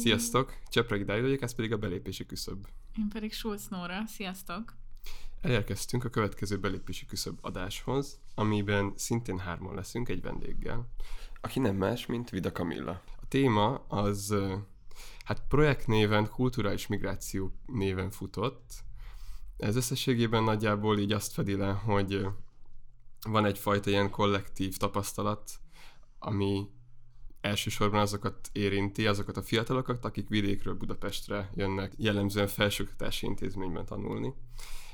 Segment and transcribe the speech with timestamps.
[0.00, 0.58] Sziasztok!
[0.68, 2.66] Csepregi Dávid vagyok, ez pedig a belépési küszöb.
[2.98, 4.06] Én pedig Schulz Nóra.
[4.06, 4.74] Sziasztok!
[5.40, 10.88] Elérkeztünk a következő belépési küszöb adáshoz, amiben szintén hárman leszünk egy vendéggel,
[11.40, 13.02] aki nem más, mint Vida Kamilla.
[13.22, 14.34] A téma az
[15.24, 18.72] hát projekt néven, kulturális migráció néven futott.
[19.56, 22.26] Ez összességében nagyjából így azt fedi le, hogy
[23.22, 25.50] van egyfajta ilyen kollektív tapasztalat,
[26.18, 26.68] ami
[27.40, 34.34] elsősorban azokat érinti, azokat a fiatalokat, akik vidékről Budapestre jönnek jellemzően felsőoktatási intézményben tanulni.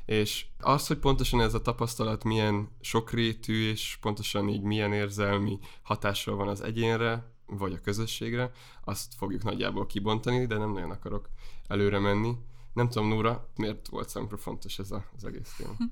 [0.05, 6.37] És az, hogy pontosan ez a tapasztalat milyen sokrétű, és pontosan így milyen érzelmi hatással
[6.37, 8.51] van az egyénre, vagy a közösségre,
[8.85, 11.29] azt fogjuk nagyjából kibontani, de nem nagyon akarok
[11.67, 12.37] előre menni.
[12.73, 15.77] Nem tudom, Nóra, miért volt számunkra fontos ez a, az egész téma?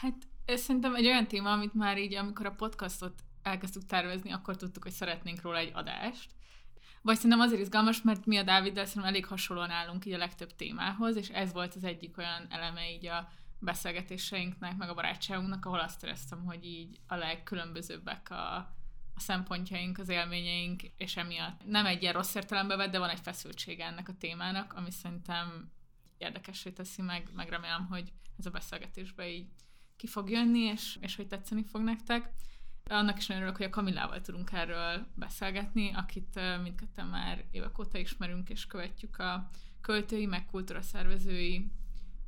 [0.00, 3.12] Hát ez szerintem egy olyan téma, amit már így, amikor a podcastot
[3.46, 6.30] elkezdtük tervezni, akkor tudtuk, hogy szeretnénk róla egy adást.
[7.02, 10.56] Vagy szerintem azért izgalmas, mert mi a Dáviddal szerintem elég hasonlóan állunk így a legtöbb
[10.56, 15.80] témához, és ez volt az egyik olyan eleme így a beszélgetéseinknek, meg a barátságunknak, ahol
[15.80, 18.56] azt éreztem, hogy így a legkülönbözőbbek a,
[19.14, 23.20] a szempontjaink, az élményeink, és emiatt nem egy ilyen rossz értelembe vett, de van egy
[23.20, 25.70] feszültsége ennek a témának, ami szerintem
[26.18, 29.48] érdekessé teszi meg, meg remélem, hogy ez a beszélgetésbe így
[29.96, 32.30] ki fog jönni, és, és hogy tetszeni fog nektek.
[32.88, 37.98] Annak is nagyon örülök, hogy a Kamillával tudunk erről beszélgetni, akit mindketten már évek óta
[37.98, 41.70] ismerünk, és követjük a költői, meg kultúra szervezői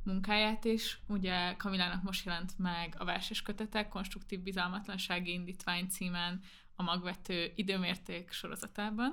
[0.03, 0.99] munkáját is.
[1.07, 6.41] Ugye Kamillának most jelent meg a verses kötetek, Konstruktív Bizalmatlansági Indítvány címen
[6.75, 9.11] a magvető időmérték sorozatában,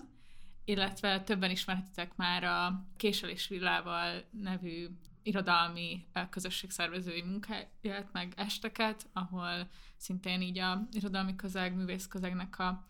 [0.65, 4.89] illetve többen ismerhetitek már a Késelés Villával nevű
[5.27, 12.87] irodalmi közösségszervezői munkáját, meg esteket, ahol szintén így a irodalmi közeg, művész közegnek a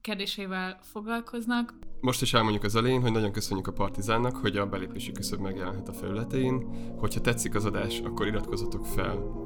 [0.00, 1.74] kérdésével foglalkoznak.
[2.00, 5.88] Most is elmondjuk az elején, hogy nagyon köszönjük a Partizánnak, hogy a belépési küszöb megjelenhet
[5.88, 6.54] a felületein.
[6.98, 9.45] Hogyha tetszik az adás, akkor iratkozzatok fel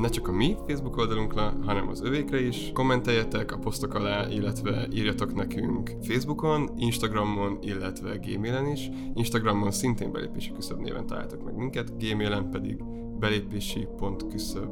[0.00, 2.70] ne csak a mi Facebook oldalunkra, hanem az övékre is.
[2.74, 8.90] Kommenteljetek a posztok alá, illetve írjatok nekünk Facebookon, Instagramon, illetve Gmailen is.
[9.14, 12.84] Instagramon szintén belépési küszöb néven találtok meg minket, Gmailen pedig
[13.18, 14.70] belépési.küszöb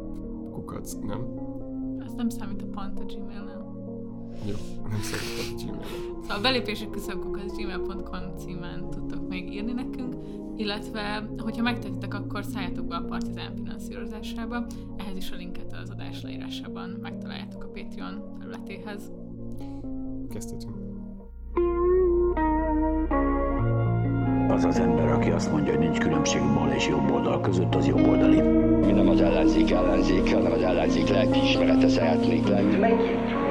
[0.52, 1.20] kukac, nem?
[2.04, 3.67] Ez nem számít a pont a Gmailen.
[4.44, 5.80] Jó, nem a Gmailen.
[6.20, 10.14] Szóval a belépési küszöb kukac gmail.com címen tudtok még írni nekünk
[10.58, 14.66] illetve hogyha megtettek, akkor szálljatok be a Partizán finanszírozásába,
[14.96, 19.10] ehhez is a linket az adás leírásában megtaláljátok a Patreon felületéhez.
[20.30, 20.76] Kezdhetünk.
[24.48, 27.86] Az az ember, aki azt mondja, hogy nincs különbség bal és jobb oldal között, az
[27.86, 28.40] jobb oldali.
[28.86, 32.76] Mi nem az ellenzék ellenzék, hanem az ellenzék lelkiismerete szeretnék lenni.
[32.76, 33.47] Megint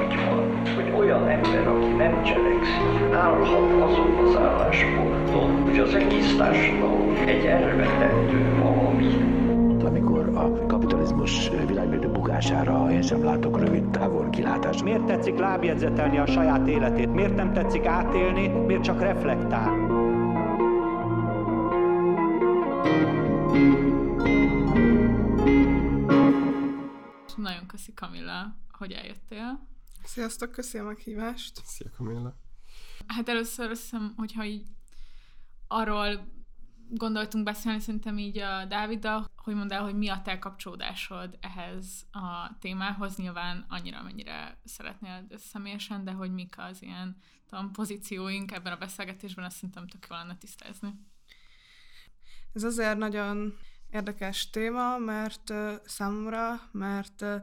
[0.98, 8.60] olyan ember, aki nem cselekszik, állhat azon az állásponton, hogy az egész társadalom egy elvetendő
[8.62, 9.36] valami.
[9.84, 14.84] Amikor a kapitalizmus világmérdő bukására én sem látok rövid távol kilátást.
[14.84, 17.12] Miért tetszik lábjegyzetelni a saját életét?
[17.12, 18.48] Miért nem tetszik átélni?
[18.48, 19.86] Miért csak reflektál?
[27.36, 29.67] Nagyon köszi Kamilla, hogy eljöttél.
[30.08, 31.60] Sziasztok, köszi a meghívást.
[31.64, 32.36] Szia Kamilla.
[33.06, 34.66] Hát először azt hiszem, hogyha így
[35.66, 36.28] arról
[36.88, 42.06] gondoltunk beszélni szerintem így a Dáviddal, hogy mondd el, hogy mi a te kapcsolódásod ehhez
[42.12, 47.16] a témához, nyilván annyira, amennyire szeretnél személyesen, de hogy mik az ilyen
[47.48, 50.94] tudom, pozícióink ebben a beszélgetésben, azt szerintem tök jól lenne tisztázni.
[52.52, 53.56] Ez azért nagyon
[53.90, 57.42] érdekes téma, mert uh, számomra, mert uh,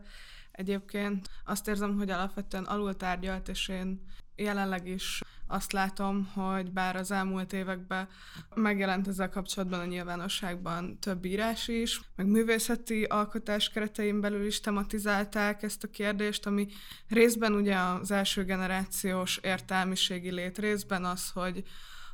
[0.56, 4.02] egyébként azt érzem, hogy alapvetően alultárgyalt, és én
[4.36, 8.08] jelenleg is azt látom, hogy bár az elmúlt években
[8.56, 15.64] megjelent ezzel kapcsolatban a nyilvánosságban több írás is, meg művészeti alkotás keretein belül is tematizálták
[15.64, 16.68] ezt a kérdést, ami
[17.08, 21.64] részben ugye az első generációs értelmiségi lét, részben az, hogy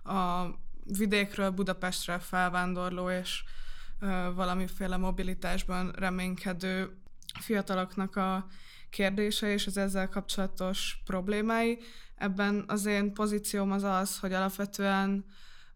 [0.03, 0.45] a
[0.83, 3.43] vidékről Budapestre felvándorló és
[4.35, 7.00] valamiféle mobilitásban reménykedő
[7.41, 8.47] fiataloknak a
[8.89, 11.79] kérdése és az ezzel kapcsolatos problémái.
[12.15, 15.25] Ebben az én pozícióm az az, hogy alapvetően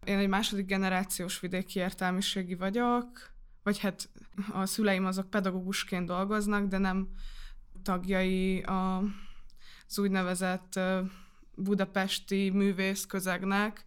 [0.04, 4.08] én egy második generációs vidéki értelmiségi vagyok, vagy hát
[4.52, 7.08] a szüleim azok pedagógusként dolgoznak, de nem
[7.82, 8.96] tagjai a,
[9.88, 10.80] az úgynevezett
[11.54, 13.84] budapesti művész közegnek,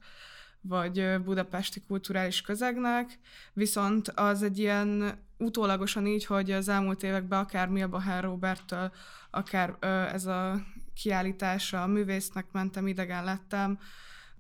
[0.62, 3.20] vagy budapesti kulturális közegnek,
[3.54, 8.92] viszont az egy ilyen utólagosan így, hogy az elmúlt években akár Milbahár Roberttől,
[9.30, 9.78] akár
[10.14, 13.80] ez a kiállítása, a művésznek mentem, idegen lettem,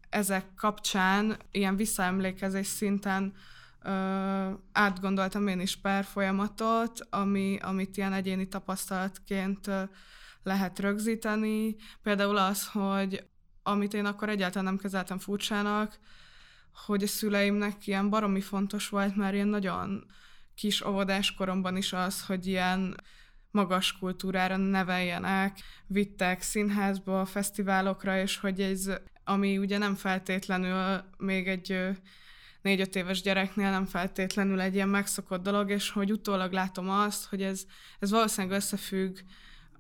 [0.10, 3.33] ezek kapcsán ilyen visszaemlékezés szinten
[3.83, 3.92] ö,
[4.71, 9.83] átgondoltam én is pár folyamatot, ami, amit ilyen egyéni tapasztalatként ö,
[10.44, 11.75] lehet rögzíteni.
[12.04, 13.27] Például az, hogy
[13.64, 16.00] amit én akkor egyáltalán nem kezeltem furcsának,
[16.86, 20.06] hogy a szüleimnek ilyen baromi fontos volt már ilyen nagyon
[20.56, 22.96] kis óvodás koromban is az, hogy ilyen
[23.52, 25.58] magas kultúrára neveljenek,
[25.88, 28.92] vittek színházba, fesztiválokra, és hogy ez,
[29.24, 31.98] ami ugye nem feltétlenül még egy
[32.62, 37.42] négy-öt éves gyereknél nem feltétlenül egy ilyen megszokott dolog, és hogy utólag látom azt, hogy
[37.42, 37.66] ez,
[38.00, 39.18] ez valószínűleg összefügg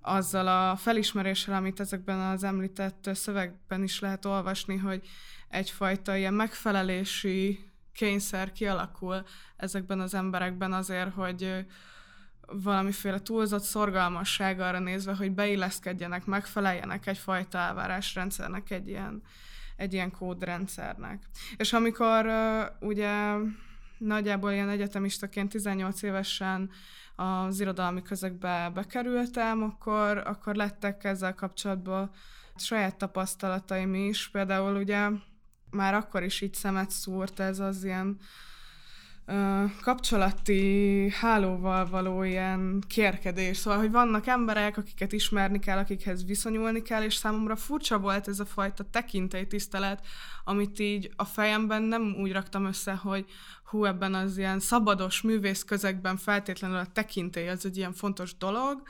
[0.09, 5.07] azzal a felismeréssel, amit ezekben az említett szövegben is lehet olvasni, hogy
[5.49, 9.23] egyfajta ilyen megfelelési kényszer kialakul
[9.57, 11.65] ezekben az emberekben azért, hogy
[12.47, 19.21] valamiféle túlzott szorgalmasság arra nézve, hogy beilleszkedjenek, megfeleljenek egyfajta elvárásrendszernek, egy ilyen,
[19.75, 21.23] egy ilyen kódrendszernek.
[21.57, 22.25] És amikor
[22.79, 23.33] ugye
[23.97, 26.69] nagyjából ilyen egyetemistaként 18 évesen
[27.19, 32.11] az irodalmi közegbe bekerültem, akkor, akkor lettek ezzel kapcsolatban
[32.55, 34.29] saját tapasztalataim is.
[34.29, 35.09] Például ugye
[35.71, 38.19] már akkor is így szemet szúrt ez az ilyen
[39.81, 43.57] kapcsolati hálóval való ilyen kérkedés.
[43.57, 48.39] Szóval, hogy vannak emberek, akiket ismerni kell, akikhez viszonyulni kell, és számomra furcsa volt ez
[48.39, 50.05] a fajta tekintélytisztelet,
[50.43, 53.25] amit így a fejemben nem úgy raktam össze, hogy
[53.63, 58.81] hú, ebben az ilyen szabados művész közegben feltétlenül a tekintély az egy ilyen fontos dolog,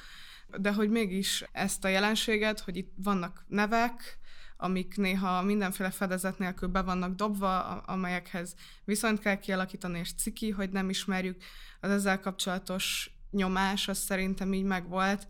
[0.58, 4.19] de hogy mégis ezt a jelenséget, hogy itt vannak nevek,
[4.62, 10.70] amik néha mindenféle fedezet nélkül be vannak dobva, amelyekhez viszont kell kialakítani, és ciki, hogy
[10.70, 11.44] nem ismerjük.
[11.80, 15.28] Az ezzel kapcsolatos nyomás, az szerintem így megvolt.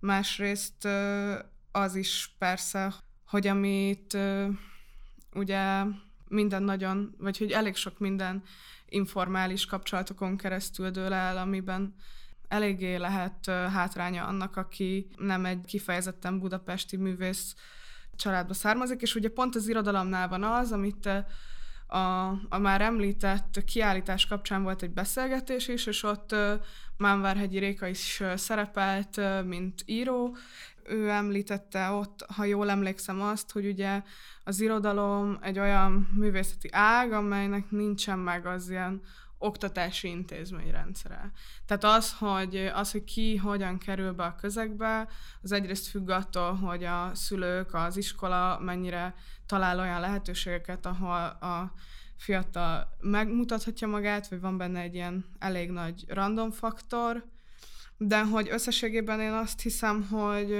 [0.00, 0.88] Másrészt
[1.72, 2.94] az is persze,
[3.26, 4.18] hogy amit
[5.34, 5.82] ugye
[6.28, 8.42] minden nagyon, vagy hogy elég sok minden
[8.88, 11.94] informális kapcsolatokon keresztül dől el, amiben
[12.48, 17.54] eléggé lehet hátránya annak, aki nem egy kifejezetten budapesti művész
[18.18, 21.08] családba származik, és ugye pont az irodalomnál van az, amit
[21.86, 26.34] a, a már említett kiállítás kapcsán volt egy beszélgetés is, és ott
[26.96, 30.36] Mánvárhegyi Réka is szerepelt, mint író.
[30.84, 34.02] Ő említette ott, ha jól emlékszem azt, hogy ugye
[34.44, 39.02] az irodalom egy olyan művészeti ág, amelynek nincsen meg az ilyen
[39.38, 41.32] oktatási intézményrendszere.
[41.66, 45.08] Tehát az, hogy, az, hogy ki hogyan kerül be a közegbe,
[45.42, 49.14] az egyrészt függ attól, hogy a szülők, az iskola mennyire
[49.46, 51.72] talál olyan lehetőségeket, ahol a
[52.16, 57.24] fiatal megmutathatja magát, vagy van benne egy ilyen elég nagy random faktor,
[57.96, 60.56] de hogy összességében én azt hiszem, hogy,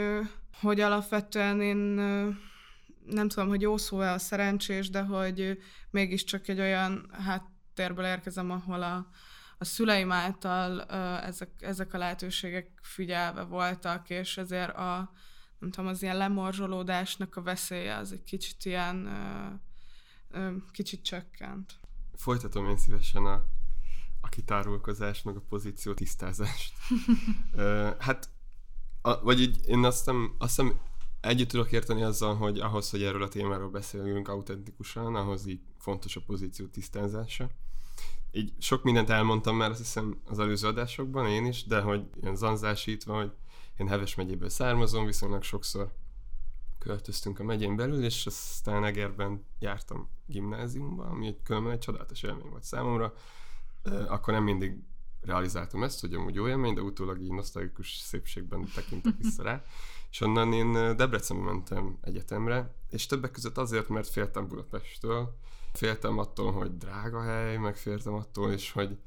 [0.61, 1.77] hogy alapvetően én
[3.07, 5.59] nem tudom, hogy jó szó-e a szerencsés, de hogy
[5.91, 7.43] mégiscsak egy olyan hát
[7.79, 9.07] térből érkezem, ahol a,
[9.59, 10.83] a szüleim által
[11.21, 15.13] ezek, ezek a lehetőségek figyelve voltak, és ezért a,
[15.59, 19.09] nem tudom, az ilyen lemorzsolódásnak a veszélye az egy kicsit ilyen
[20.71, 21.79] kicsit csökkent.
[22.15, 23.45] Folytatom én szívesen a,
[24.21, 26.73] a kitárulkozást, meg a pozíció tisztázást.
[28.07, 28.29] hát,
[29.03, 30.81] a, vagy így én azt hiszem, azt hiszem
[31.21, 36.17] együtt tudok érteni azzal, hogy ahhoz, hogy erről a témáról beszélünk autentikusan, ahhoz így fontos
[36.17, 37.51] a pozíció tisztázása
[38.33, 42.37] így sok mindent elmondtam már azt hiszem az előző adásokban, én is, de hogy ilyen
[42.37, 43.33] zanzásítva, hogy
[43.77, 45.93] én Heves megyéből származom, viszonylag sokszor
[46.79, 52.49] költöztünk a megyén belül, és aztán Egerben jártam gimnáziumba, ami egy különben egy csodálatos élmény
[52.51, 53.15] volt számomra.
[54.09, 54.83] Akkor nem mindig
[55.21, 59.65] realizáltam ezt, hogy amúgy jó élmény, de utólag így nosztalgikus szépségben tekintek vissza rá.
[60.11, 65.39] És onnan én Debrecenbe mentem egyetemre, és többek között azért, mert féltem Budapesttől,
[65.73, 68.99] Féltem attól, hogy drága hely, meg féltem attól is, hogy,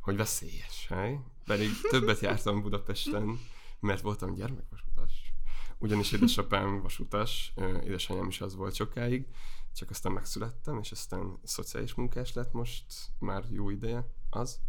[0.00, 1.20] hogy veszélyes hely.
[1.44, 3.40] Pedig többet jártam Budapesten,
[3.80, 5.32] mert voltam gyermekvasutas.
[5.78, 7.52] Ugyanis édesapám vasutas,
[7.84, 9.26] édesanyám is az volt sokáig,
[9.74, 12.84] csak aztán megszülettem, és aztán szociális munkás lett most,
[13.18, 14.60] már jó ideje az.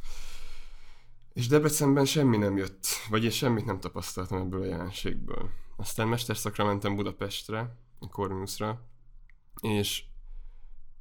[1.33, 5.49] És Debrecenben semmi nem jött, vagy én semmit nem tapasztaltam ebből a jelenségből.
[5.75, 7.77] Aztán mesterszakra mentem Budapestre,
[8.11, 8.85] Corvinusra,
[9.61, 10.03] és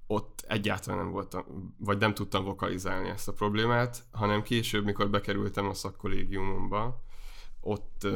[0.07, 5.69] ott egyáltalán nem voltam, vagy nem tudtam vokalizálni ezt a problémát, hanem később, mikor bekerültem
[5.69, 7.03] a szakkollégiumomba,
[7.61, 8.07] ott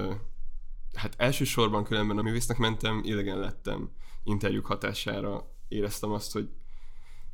[0.94, 3.90] hát elsősorban különben a művésznek mentem, idegen lettem
[4.24, 6.50] interjúk hatására éreztem azt, hogy,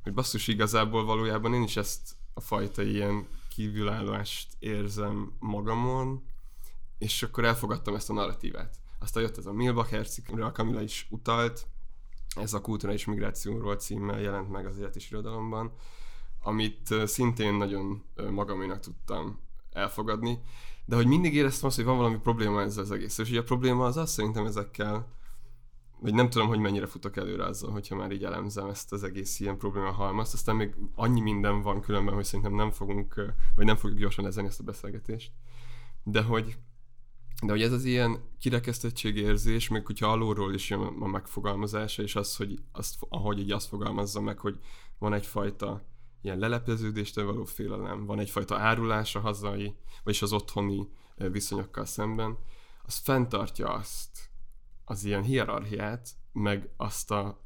[0.03, 6.25] hogy basszus igazából valójában én is ezt a fajta ilyen kívülállást érzem magamon,
[6.99, 8.77] és akkor elfogadtam ezt a narratívát.
[8.99, 11.67] Aztán jött ez a Milbach Hercikre, a Kamila is utalt,
[12.35, 15.73] ez a kulturális migrációról címmel jelent meg az élet és irodalomban,
[16.43, 19.39] amit szintén nagyon magaménak tudtam
[19.73, 20.39] elfogadni,
[20.85, 23.19] de hogy mindig éreztem azt, hogy van valami probléma ezzel az egész.
[23.19, 25.07] És ugye a probléma az az szerintem ezekkel,
[26.01, 29.41] vagy nem tudom, hogy mennyire futok előre azzal, hogyha már így elemzem ezt az egész
[29.41, 33.77] ilyen probléma halmazt, aztán még annyi minden van különben, hogy szerintem nem fogunk, vagy nem
[33.77, 35.33] fogjuk gyorsan ezen ezt a beszélgetést.
[36.03, 36.57] De hogy
[37.43, 42.37] de hogy ez az ilyen kirekesztettségérzés, még hogyha alulról is jön a megfogalmazása, és az,
[42.37, 44.59] hogy azt, ahogy így azt fogalmazza meg, hogy
[44.99, 45.85] van egyfajta
[46.23, 49.75] ilyen lelepleződéstől való félelem, van egyfajta árulás a hazai,
[50.05, 52.39] vagyis az otthoni viszonyokkal szemben,
[52.83, 54.31] az fenntartja azt,
[54.85, 57.41] az ilyen hierarchiát, meg azt a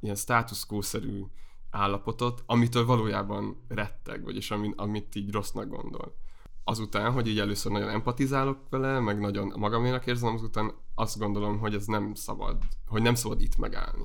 [0.00, 1.22] ilyen status quo-szerű
[1.70, 6.19] állapotot, amitől valójában retteg, vagyis amit, amit így rossznak gondol
[6.70, 11.74] azután, hogy így először nagyon empatizálok vele, meg nagyon magaménak érzem, azután azt gondolom, hogy
[11.74, 14.04] ez nem szabad, hogy nem szabad itt megállni.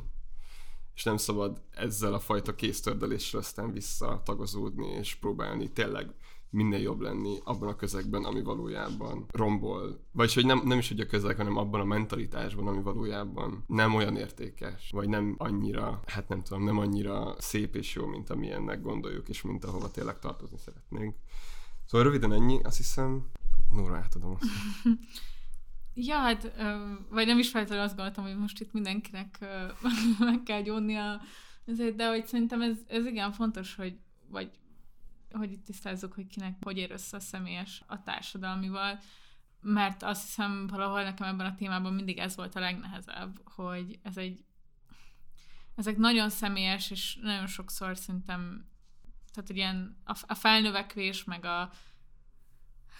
[0.95, 6.13] És nem szabad ezzel a fajta kéztördeléssel aztán visszatagozódni, és próbálni tényleg
[6.50, 10.00] minél jobb lenni abban a közegben, ami valójában rombol.
[10.12, 13.95] Vagyis, hogy nem, nem is hogy a közeg, hanem abban a mentalitásban, ami valójában nem
[13.95, 18.81] olyan értékes, vagy nem annyira, hát nem tudom, nem annyira szép és jó, mint amilyennek
[18.81, 21.15] gondoljuk, és mint ahova tényleg tartozni szeretnénk.
[21.86, 23.32] Szóval röviden ennyi, azt hiszem,
[23.72, 24.51] Nóra átadom azt.
[25.98, 26.51] Ja, hát,
[27.10, 29.39] vagy nem is feltétlenül azt gondoltam, hogy most itt mindenkinek
[30.20, 31.22] meg kell gyónnia,
[31.65, 34.51] ezért, de hogy szerintem ez, ez igen fontos, hogy, vagy
[35.32, 39.00] hogy itt tisztázzuk, hogy kinek hogy ér össze a személyes a társadalmival,
[39.62, 44.18] mert azt hiszem valahol nekem ebben a témában mindig ez volt a legnehezebb, hogy ez
[44.18, 44.44] egy
[45.75, 48.65] ezek nagyon személyes, és nagyon sokszor szerintem
[49.36, 51.72] tehát egy ilyen a, a felnövekvés, meg a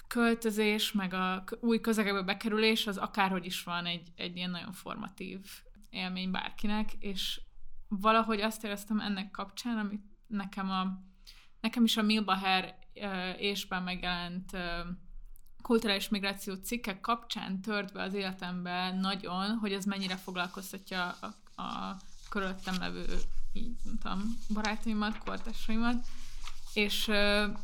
[0.08, 5.40] költözés, meg a új közegekbe bekerülés, az akárhogy is van egy, egy ilyen nagyon formatív
[5.90, 7.42] élmény bárkinek, és
[7.88, 11.04] valahogy azt éreztem ennek kapcsán, amit nekem a
[11.62, 14.62] nekem is a Milbaher uh, ésben megjelent uh,
[15.62, 21.98] kulturális migráció cikkek kapcsán tört be az életembe nagyon, hogy ez mennyire foglalkoztatja a, a
[22.30, 23.06] körülöttem levő
[23.54, 26.06] így, nem tudom, barátaimat, kortársaimat,
[26.76, 27.12] és,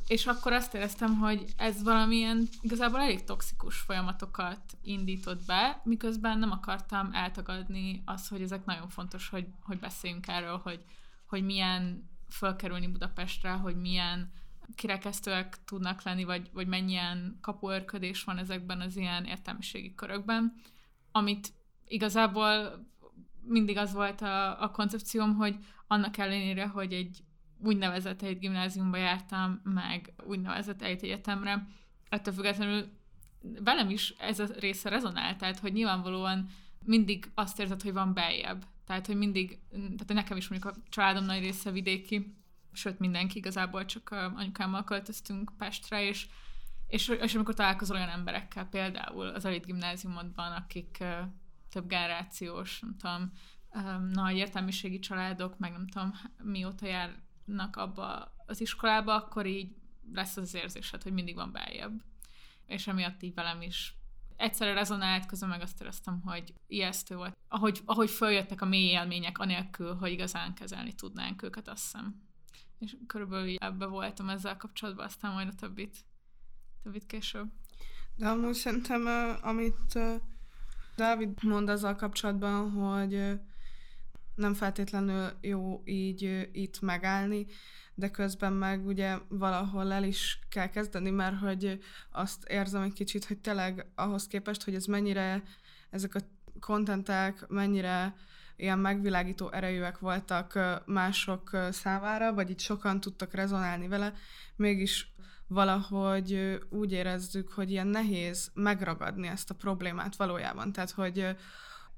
[0.08, 6.52] és akkor azt éreztem, hogy ez valamilyen igazából elég toxikus folyamatokat indított be, miközben nem
[6.52, 10.84] akartam eltagadni azt, hogy ezek nagyon fontos, hogy, hogy beszéljünk erről, hogy,
[11.28, 14.32] hogy milyen fölkerülni Budapestre, hogy milyen
[14.76, 20.54] kirekesztőek tudnak lenni, vagy, vagy mennyien kapuörködés van ezekben az ilyen értelmiségi körökben,
[21.12, 21.54] amit
[21.88, 22.86] igazából
[23.42, 25.56] mindig az volt a, a koncepcióm, hogy
[25.88, 27.24] annak ellenére, hogy egy
[27.64, 31.68] úgynevezett egy gimnáziumba jártam, meg úgynevezett egy egyetemre,
[32.10, 32.90] ettől függetlenül
[33.42, 36.50] velem is ez a része rezonált, tehát hogy nyilvánvalóan
[36.86, 38.66] mindig azt érzed, hogy van beljebb.
[38.86, 42.36] Tehát, hogy mindig, tehát nekem is mondjuk a családom nagy része vidéki,
[42.74, 46.28] sőt mindenki, igazából csak anyukámmal költöztünk Pestre, és,
[46.88, 51.04] és, és amikor találkozol olyan emberekkel, például az elit gimnáziumodban, akik
[51.70, 53.32] több generációs, nem tudom,
[54.12, 56.14] nagy értelmiségi családok, meg nem tudom,
[56.44, 56.86] mióta
[57.46, 59.76] járnak abba az iskolába, akkor így
[60.14, 62.02] lesz az, érzésed, hogy mindig van beljebb.
[62.66, 63.96] És emiatt így velem is
[64.36, 67.38] egyszerre rezonált, közben meg azt éreztem, hogy ijesztő volt.
[67.48, 72.22] Ahogy, ahogy följöttek a mély élmények, anélkül, hogy igazán kezelni tudnánk őket, azt hiszem.
[72.80, 75.98] És körülbelül ebbe voltam ezzel kapcsolatban, aztán majd a többit,
[76.84, 77.48] többit később.
[78.16, 79.06] De amúgy szerintem,
[79.42, 80.00] amit
[80.96, 83.40] Dávid mond azzal kapcsolatban, hogy
[84.36, 87.46] nem feltétlenül jó így itt megállni,
[87.94, 91.80] de közben meg ugye valahol el is kell kezdeni, mert hogy
[92.12, 95.44] azt érzem egy kicsit, hogy tényleg ahhoz képest, hogy ez mennyire,
[95.90, 96.20] ezek a
[96.60, 98.16] kontentek mennyire
[98.56, 104.14] ilyen megvilágító erejűek voltak mások számára, vagy itt sokan tudtak rezonálni vele,
[104.56, 105.14] mégis
[105.48, 110.72] valahogy úgy érezzük, hogy ilyen nehéz megragadni ezt a problémát valójában.
[110.72, 111.36] Tehát, hogy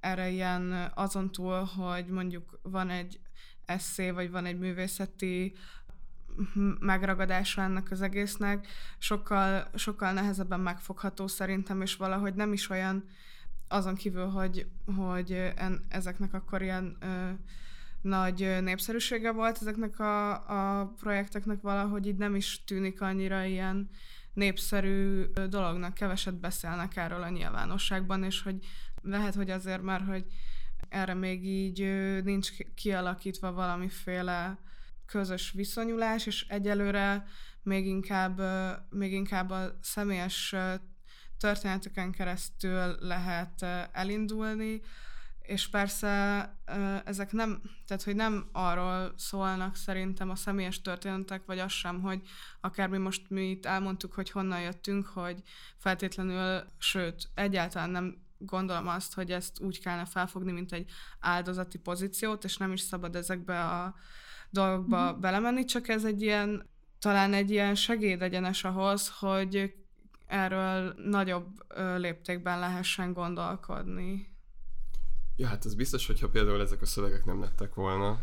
[0.03, 3.19] erre ilyen azon túl, hogy mondjuk van egy
[3.65, 5.53] eszé, vagy van egy művészeti
[6.79, 8.67] megragadása ennek az egésznek,
[8.98, 13.03] sokkal, sokkal nehezebben megfogható szerintem, és valahogy nem is olyan
[13.67, 17.29] azon kívül, hogy, hogy en, ezeknek akkor ilyen ö,
[18.01, 23.89] nagy népszerűsége volt ezeknek a, a projekteknek valahogy így nem is tűnik annyira ilyen
[24.33, 28.65] népszerű dolognak, keveset beszélnek erről a nyilvánosságban, és hogy
[29.03, 30.25] lehet, hogy azért, mert hogy
[30.89, 31.79] erre még így
[32.24, 34.57] nincs ki- kialakítva valamiféle
[35.05, 37.25] közös viszonyulás, és egyelőre
[37.63, 38.41] még inkább,
[38.89, 40.55] még inkább a személyes
[41.38, 44.81] történeteken keresztül lehet elindulni,
[45.43, 46.41] és persze
[47.05, 52.22] ezek nem, tehát hogy nem arról szólnak szerintem a személyes történetek, vagy az sem, hogy
[52.62, 55.41] akár mi most mi itt elmondtuk, hogy honnan jöttünk, hogy
[55.77, 62.43] feltétlenül, sőt, egyáltalán nem gondolom azt, hogy ezt úgy kellene felfogni, mint egy áldozati pozíciót,
[62.43, 63.95] és nem is szabad ezekbe a
[64.50, 65.19] dolgokba mm-hmm.
[65.19, 66.69] belemenni, csak ez egy ilyen,
[67.00, 69.73] talán egy ilyen segédegyenes ahhoz, hogy
[70.27, 71.47] erről nagyobb
[71.97, 74.31] léptékben lehessen gondolkodni.
[75.35, 78.19] Ja, hát ez biztos, hogyha például ezek a szövegek nem lettek volna,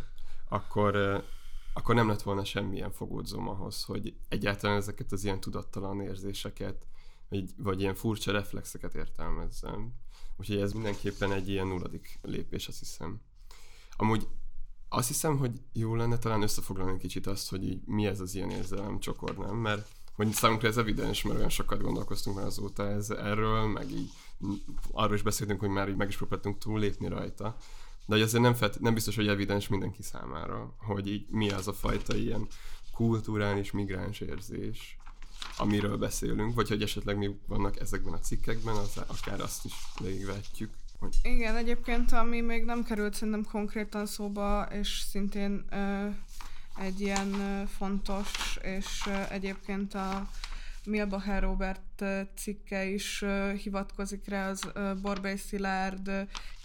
[0.48, 1.24] akkor,
[1.72, 6.86] akkor nem lett volna semmilyen fogódzom ahhoz, hogy egyáltalán ezeket az ilyen tudattalan érzéseket,
[7.30, 9.92] vagy, vagy ilyen furcsa reflexeket értelmezzem.
[10.36, 13.20] Úgyhogy ez mindenképpen egy ilyen nulladik lépés, azt hiszem.
[13.96, 14.28] Amúgy
[14.88, 18.50] azt hiszem, hogy jó lenne talán összefoglalni kicsit azt, hogy így mi ez az ilyen
[18.50, 19.56] érzelem csokor, nem?
[19.56, 24.10] Mert hogy számunkra ez evidens, mert olyan sokat gondolkoztunk már azóta ez, erről, meg így
[24.90, 27.56] arról is beszéltünk, hogy már így meg is próbáltunk túllépni rajta.
[28.06, 31.68] De hogy azért nem, felt, nem biztos, hogy evidens mindenki számára, hogy így mi az
[31.68, 32.46] a fajta ilyen
[32.92, 34.96] kulturális migráns érzés,
[35.56, 40.70] amiről beszélünk, vagy hogy esetleg mi vannak ezekben a cikkekben, az, akár azt is végigvetjük.
[40.98, 41.16] Hogy...
[41.22, 46.06] Igen, egyébként ami még nem került szerintem konkrétan szóba, és szintén ö,
[46.76, 50.30] egy ilyen ö, fontos, és ö, egyébként a
[50.84, 52.04] Milbacher Robert
[52.36, 56.10] cikke is ö, hivatkozik rá, az ö, Borbély Szilárd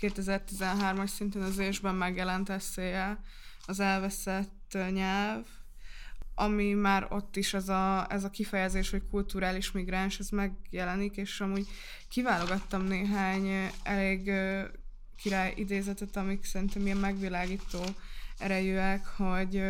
[0.01, 3.19] 2013-as szintén az ésben megjelent eszéje,
[3.65, 5.45] az elveszett nyelv,
[6.35, 11.41] ami már ott is ez a, ez a kifejezés, hogy kulturális migráns, ez megjelenik, és
[11.41, 11.67] amúgy
[12.09, 14.31] kiválogattam néhány elég
[15.15, 17.83] király idézetet, amik szerintem ilyen megvilágító
[18.37, 19.63] erejűek, hogy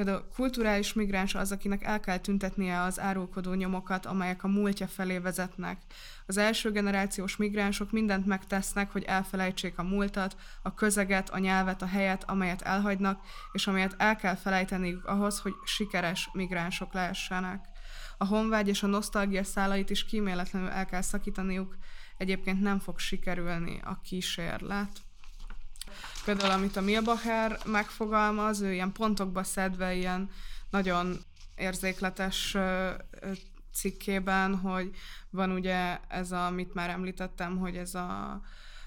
[0.00, 5.18] Például kulturális migráns az, akinek el kell tüntetnie az árulkodó nyomokat, amelyek a múltja felé
[5.18, 5.80] vezetnek.
[6.26, 11.86] Az első generációs migránsok mindent megtesznek, hogy elfelejtsék a múltat, a közeget, a nyelvet, a
[11.86, 13.20] helyet, amelyet elhagynak,
[13.52, 17.64] és amelyet el kell felejteniük ahhoz, hogy sikeres migránsok lehessenek.
[18.18, 21.76] A honvágy és a nosztalgia szálait is kíméletlenül el kell szakítaniuk,
[22.16, 25.08] egyébként nem fog sikerülni a kísérlet.
[26.24, 30.30] Például, amit a Milbacher megfogalmaz, ő ilyen pontokba szedve ilyen
[30.70, 31.18] nagyon
[31.56, 32.56] érzékletes
[33.72, 34.90] cikkében, hogy
[35.30, 38.40] van ugye ez, a, amit már említettem, hogy ez a,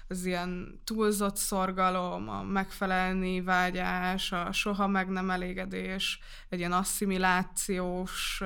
[0.08, 8.42] az ilyen túlzott szorgalom, a megfelelni vágyás, a soha meg nem elégedés, egy ilyen asszimilációs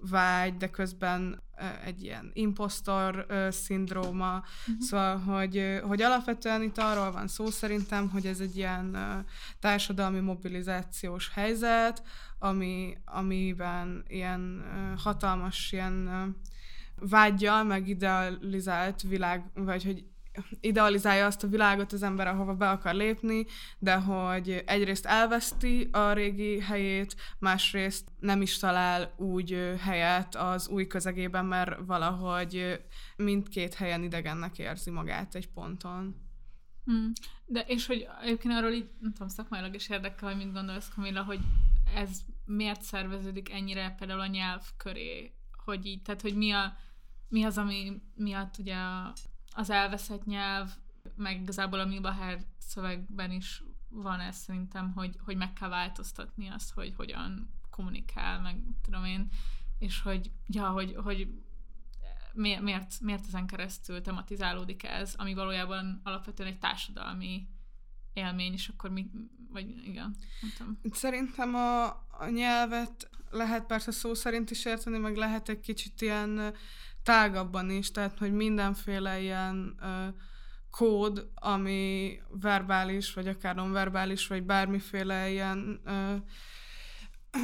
[0.00, 1.42] vágy, de közben
[1.84, 4.34] egy ilyen impostor szindróma.
[4.36, 4.80] Uh-huh.
[4.80, 8.96] Szóval, hogy, hogy alapvetően itt arról van szó szerintem, hogy ez egy ilyen
[9.60, 12.02] társadalmi mobilizációs helyzet,
[12.38, 14.64] ami, amiben ilyen
[14.98, 16.08] hatalmas ilyen
[17.00, 20.04] vágyjal, meg idealizált világ, vagy hogy
[20.60, 23.46] idealizálja azt a világot az ember, ahova be akar lépni,
[23.78, 30.86] de hogy egyrészt elveszti a régi helyét, másrészt nem is talál úgy helyet az új
[30.86, 32.82] közegében, mert valahogy
[33.16, 36.26] mindkét helyen idegennek érzi magát egy ponton.
[36.84, 37.12] Hmm.
[37.46, 41.22] De és hogy egyébként arról így, nem tudom, szakmailag is érdekel, hogy mit gondolsz, Kamilla,
[41.22, 41.40] hogy
[41.94, 45.32] ez miért szerveződik ennyire például a nyelv köré,
[45.64, 46.76] hogy így, tehát hogy mi, a,
[47.28, 49.12] mi az, ami miatt ugye a
[49.58, 50.70] az elveszett nyelv,
[51.16, 56.72] meg igazából a Milbaher szövegben is van ez szerintem, hogy, hogy meg kell változtatni azt,
[56.72, 59.28] hogy hogyan kommunikál, meg tudom én,
[59.78, 61.28] és hogy, ja, hogy, hogy
[62.32, 67.48] miért, miért ezen keresztül tematizálódik ez, ami valójában alapvetően egy társadalmi
[68.12, 69.10] élmény, és akkor mi,
[69.50, 70.16] vagy igen,
[70.58, 70.78] nem.
[70.92, 76.54] Szerintem a, a nyelvet lehet persze szó szerint is érteni, meg lehet egy kicsit ilyen
[77.08, 80.08] tágabban is, tehát hogy mindenféle ilyen ö,
[80.70, 86.14] kód, ami verbális, vagy akár nonverbális, vagy bármiféle ilyen ö,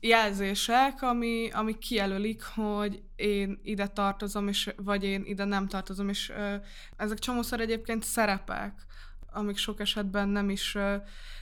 [0.00, 6.30] jelzések, ami, ami kijelölik, hogy én ide tartozom, és, vagy én ide nem tartozom, és
[6.30, 6.54] ö,
[6.96, 8.86] ezek csomószor egyébként szerepek,
[9.32, 10.96] amik sok esetben nem is, ö,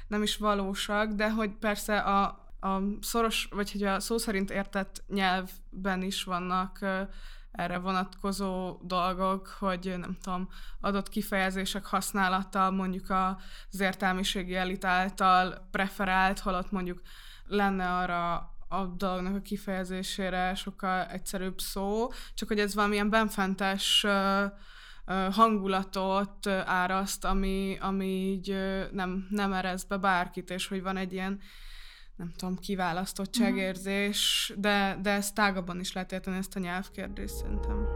[0.06, 2.24] nem is valósak, de hogy persze a,
[2.60, 7.02] a szoros, vagy hogy a szó szerint értett nyelvben is vannak ö,
[7.56, 10.48] erre vonatkozó dolgok, hogy nem tudom,
[10.80, 17.00] adott kifejezések használata mondjuk az értelmiségi elit által preferált, holott mondjuk
[17.46, 24.06] lenne arra a dolognak a kifejezésére sokkal egyszerűbb szó, csak hogy ez valamilyen benfentes
[25.30, 28.56] hangulatot áraszt, ami, ami így
[28.92, 31.40] nem, nem erez be bárkit, és hogy van egy ilyen
[32.16, 34.60] nem tudom, kiválasztottságérzés, mhm.
[34.60, 37.88] de, de ezt tágabban is lehet érteni, ezt a nyelvkérdést szerintem.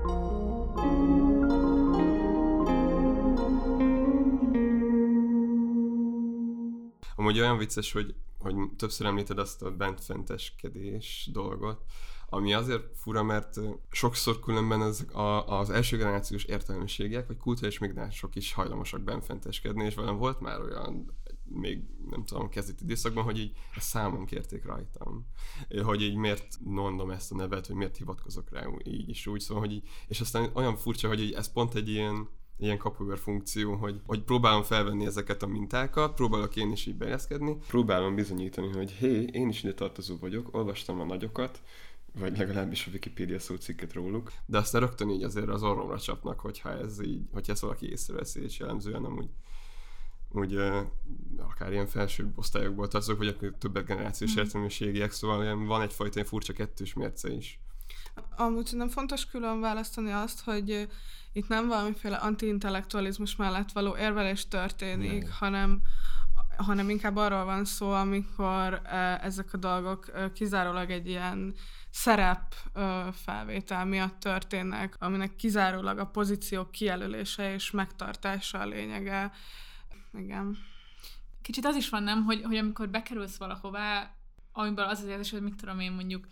[7.17, 11.83] Amúgy olyan vicces, hogy, hogy többször említed azt a bentfenteskedés dolgot,
[12.29, 18.37] ami azért fura, mert sokszor különben ez a, az első generációs értelmiségiek, vagy kulturális migránsok
[18.37, 21.15] is hajlamosak benfenteskedni, és velem volt már olyan
[21.55, 25.27] még nem tudom, kezdeti időszakban, hogy így ezt számon kérték rajtam.
[25.83, 29.63] Hogy így miért mondom ezt a nevet, hogy miért hivatkozok rá így és úgy, szóval,
[29.63, 32.29] hogy így, és aztán olyan furcsa, hogy így ez pont egy ilyen
[32.61, 37.57] ilyen kapuver funkció, hogy, hogy próbálom felvenni ezeket a mintákat, próbálok én is így bejelzkedni,
[37.67, 41.63] próbálom bizonyítani, hogy hé, én is ide tartozó vagyok, olvastam a nagyokat,
[42.19, 46.79] vagy legalábbis a Wikipedia szócikket róluk, de aztán rögtön így azért az orromra csapnak, hogyha
[46.79, 49.29] ez így, hogyha ezt valaki észreveszi, és jellemzően amúgy
[50.33, 50.55] úgy
[51.37, 54.39] akár ilyen felső osztályokból tartozok, vagy akkor többet generációs mm.
[54.39, 57.61] értelmiségiek, szóval van egyfajta ilyen furcsa kettős mérce is.
[58.37, 60.89] Amúgy szerintem fontos külön választani azt, hogy
[61.33, 65.31] itt nem valamiféle antiintellektualizmus mellett való érvelés történik, mm.
[65.31, 65.83] hanem
[66.57, 68.81] hanem inkább arról van szó, amikor
[69.21, 71.55] ezek a dolgok kizárólag egy ilyen
[71.91, 72.55] szerep
[73.13, 79.33] felvétel miatt történnek, aminek kizárólag a pozíciók kijelölése és megtartása a lényege.
[80.13, 80.57] Igen.
[81.43, 84.15] Kicsit az is van, nem, hogy, hogy amikor bekerülsz valahová,
[84.53, 86.29] amiből az az érzés, hogy mit tudom én mondjuk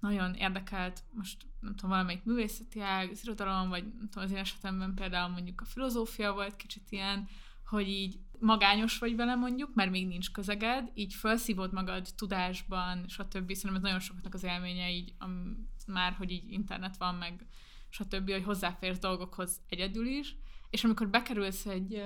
[0.00, 4.36] nagyon érdekelt, most nem tudom, valamelyik művészeti ág, az irodalom, vagy nem tudom, az én
[4.36, 7.28] esetemben például mondjuk a filozófia volt kicsit ilyen,
[7.66, 13.52] hogy így magányos vagy vele mondjuk, mert még nincs közeged, így felszívod magad tudásban, stb.
[13.52, 17.46] Szerintem ez nagyon sokaknak az élménye így, am, már, hogy így internet van, meg
[17.88, 20.36] stb., hogy hozzáférsz dolgokhoz egyedül is,
[20.70, 22.02] és amikor bekerülsz egy,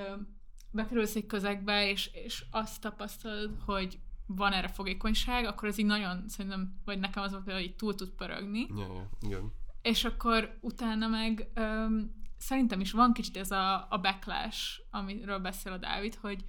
[0.71, 6.29] bekerülsz egy közegbe, és, és azt tapasztalod, hogy van erre fogékonyság, akkor ez így nagyon,
[6.29, 8.67] szerintem, vagy nekem az volt, hogy így túl tud pörögni.
[8.77, 9.53] Ja, ja, igen.
[9.83, 15.73] És akkor utána meg öm, szerintem is van kicsit ez a, a backlash, amiről beszél
[15.73, 16.45] a Dávid, hogy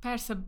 [0.00, 0.46] persze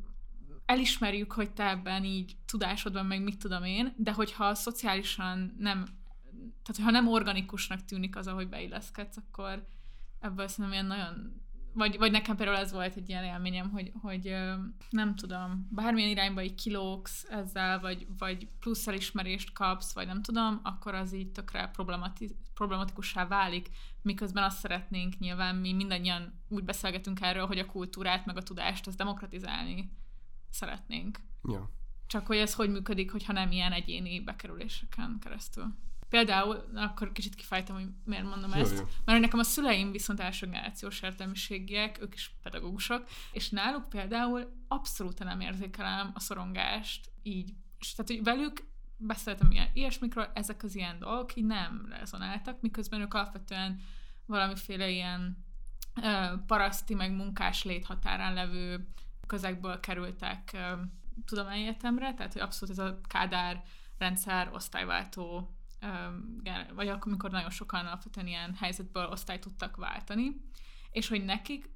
[0.67, 5.85] elismerjük, hogy te ebben így tudásodban, meg mit tudom én, de hogyha szociálisan nem,
[6.63, 9.67] tehát hogyha nem organikusnak tűnik az, ahogy beilleszkedsz, akkor
[10.21, 11.43] ebből szerintem ilyen nagyon
[11.77, 14.37] vagy, vagy nekem például ez volt egy ilyen élményem, hogy, hogy
[14.91, 20.61] nem tudom, bármilyen irányba így kilóksz ezzel, vagy, vagy plusz elismerést kapsz, vagy nem tudom,
[20.63, 23.69] akkor az így tökre problemati- problematikussá válik,
[24.03, 28.87] miközben azt szeretnénk nyilván, mi mindannyian úgy beszélgetünk erről, hogy a kultúrát, meg a tudást,
[28.87, 29.91] azt demokratizálni
[30.51, 31.19] szeretnénk.
[31.43, 31.71] Ja.
[32.07, 35.75] Csak hogy ez hogy működik, hogyha nem ilyen egyéni bekerüléseken keresztül.
[36.09, 38.85] Például, akkor kicsit kifejtem, hogy miért mondom Jó, ezt, jó.
[39.05, 45.19] mert nekem a szüleim viszont első generációs értelmiségiek, ők is pedagógusok, és náluk például abszolút
[45.19, 47.55] nem érzékelem a szorongást így.
[47.79, 48.65] És tehát, hogy velük
[48.97, 53.81] beszéltem ilyen, ilyesmikről, ezek az ilyen dolgok így nem rezonáltak, miközben ők alapvetően
[54.27, 55.45] valamiféle ilyen
[56.03, 58.89] ö, paraszti, meg munkás léthatárán levő
[59.27, 60.73] közegből kerültek ö,
[61.25, 63.63] tudományegyetemre, tehát hogy abszolút ez a Kádár
[63.99, 65.56] rendszer osztályváltó
[66.75, 70.41] vagy akkor, amikor nagyon sokan alapvetően ilyen helyzetből osztályt tudtak váltani,
[70.91, 71.71] és hogy nekik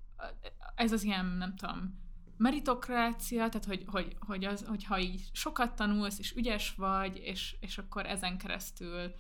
[0.75, 1.99] ez az ilyen, nem tudom,
[2.37, 7.79] meritokrácia, tehát hogy, hogy, hogy az, hogyha így sokat tanulsz, és ügyes vagy, és, és
[7.79, 9.13] akkor ezen keresztül,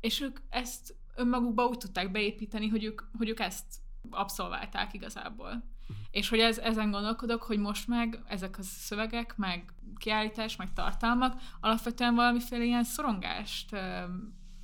[0.00, 3.74] és ők ezt önmagukba úgy tudták beépíteni, hogy ők, hogy ők ezt
[4.10, 5.64] abszolválták igazából.
[6.10, 11.40] És hogy ez, ezen gondolkodok, hogy most meg ezek a szövegek, meg kiállítás, meg tartalmak
[11.60, 14.04] alapvetően valamiféle ilyen szorongást ö,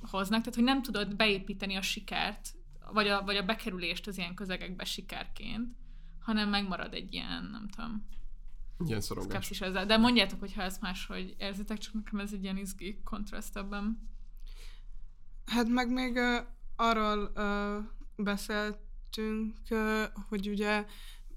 [0.01, 2.49] hoznak, tehát hogy nem tudod beépíteni a sikert,
[2.93, 5.75] vagy a, vagy a bekerülést az ilyen közegekbe sikerként,
[6.19, 8.07] hanem megmarad egy ilyen, nem tudom,
[8.85, 9.31] Ilyen szorongás.
[9.31, 9.85] szkepszis ezzel.
[9.85, 14.09] De mondjátok, hogyha ezt máshogy érzitek, csak nekem ez egy ilyen izgi kontraszt ebben.
[15.45, 16.37] Hát meg még uh,
[16.75, 17.83] arról uh,
[18.15, 18.81] beszéltünk,
[19.17, 20.85] uh, hogy ugye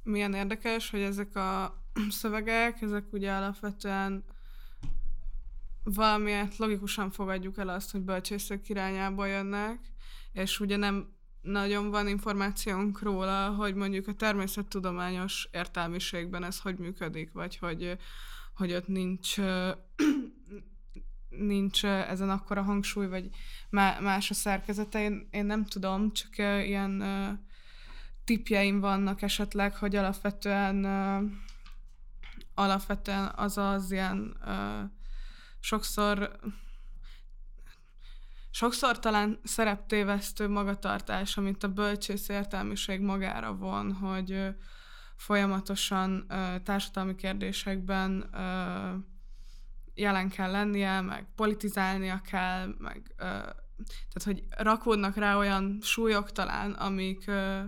[0.03, 4.25] milyen érdekes, hogy ezek a szövegek, ezek ugye alapvetően
[5.85, 9.81] valamiért logikusan fogadjuk el azt, hogy bölcsészek irányából jönnek,
[10.33, 17.33] és ugye nem nagyon van információnk róla, hogy mondjuk a természettudományos értelmiségben ez hogy működik,
[17.33, 17.99] vagy hogy,
[18.55, 19.37] hogy ott nincs
[21.29, 23.29] nincs ezen akkora hangsúly, vagy
[23.71, 27.03] má- más a szerkezete, én, én nem tudom, csak ilyen
[28.27, 31.25] tipjeim vannak esetleg, hogy alapvetően ö,
[32.55, 34.83] alapvetően az az ilyen ö,
[35.61, 36.39] sokszor
[38.51, 44.49] sokszor talán szereptévesztő magatartás, amit a bölcsész értelmiség magára von, hogy ö,
[45.17, 48.95] folyamatosan ö, társadalmi kérdésekben ö,
[49.95, 53.25] jelen kell lennie, meg politizálnia kell, meg ö,
[53.87, 57.61] tehát, hogy rakódnak rá olyan súlyok talán, amik, ö,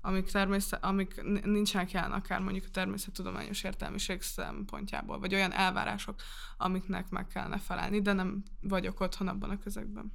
[0.00, 6.14] amik, természet, amik nincsenek jelen akár mondjuk a természettudományos értelmiség szempontjából, vagy olyan elvárások,
[6.56, 10.12] amiknek meg kellene felelni, de nem vagyok otthon abban a közegben.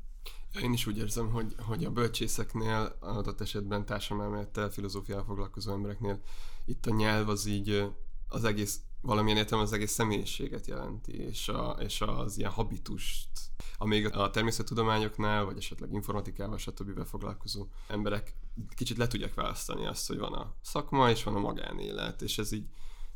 [0.61, 6.21] Én is úgy érzem, hogy, hogy a bölcsészeknél, adott esetben társadalmelmélettel, filozófiával foglalkozó embereknél
[6.65, 7.91] itt a nyelv az így
[8.27, 13.29] az egész, valamilyen értelemben az egész személyiséget jelenti, és, a, és az ilyen habitust,
[13.77, 17.05] amíg a természettudományoknál, vagy esetleg informatikával, stb.
[17.05, 18.35] foglalkozó emberek
[18.75, 22.51] kicsit le tudják választani azt, hogy van a szakma, és van a magánélet, és ez
[22.51, 22.65] így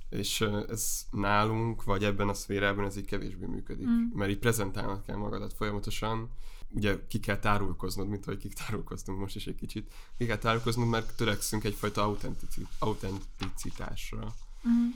[0.09, 4.03] és ez nálunk, vagy ebben a szférában ez így kevésbé működik, mm.
[4.13, 6.29] mert így prezentálnod kell magadat folyamatosan,
[6.69, 10.87] ugye ki kell tárulkoznod, mint ahogy kik tárulkoztunk most is egy kicsit, ki kell tárulkoznod,
[10.87, 14.35] mert törekszünk egyfajta autentici- autenticitásra.
[14.67, 14.87] Mm.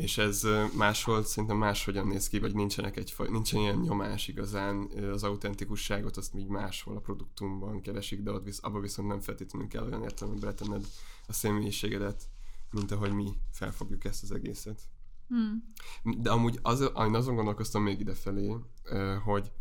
[0.00, 5.24] És ez máshol szerintem máshogyan néz ki, vagy nincsenek egy, nincsen ilyen nyomás igazán, az
[5.24, 9.84] autentikusságot azt így máshol a produktumban keresik, de ott visz, abba viszont nem feltétlenül kell
[9.84, 10.86] olyan értelemben betenned
[11.26, 12.28] a személyiségedet,
[12.70, 14.80] mint ahogy mi felfogjuk ezt az egészet.
[15.34, 15.54] Mm.
[16.02, 18.56] De amúgy az, én azon gondolkoztam még idefelé,
[19.24, 19.52] hogy,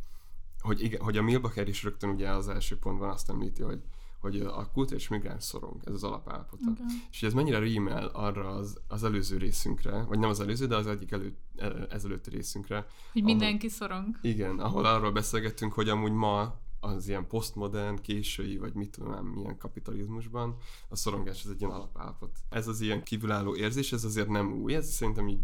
[0.59, 3.81] hogy, igen, hogy a Milbacher is rögtön ugye az első pontban azt említi, hogy,
[4.19, 6.71] hogy a kult és migráns szorong, ez az alapállapota.
[6.73, 6.87] Igen.
[7.11, 10.87] És ez mennyire rímel arra az, az előző részünkre, vagy nem az előző, de az
[10.87, 12.87] egyik elő, e- ezelőtti részünkre.
[13.13, 14.17] Hogy mindenki szorong.
[14.21, 19.25] Igen, ahol arról beszélgettünk, hogy amúgy ma az ilyen posztmodern, késői, vagy mit tudom ám,
[19.25, 20.55] milyen kapitalizmusban,
[20.89, 22.37] a szorongás az egy ilyen alapállapot.
[22.49, 25.41] Ez az ilyen kívülálló érzés, ez azért nem új, ez szerintem így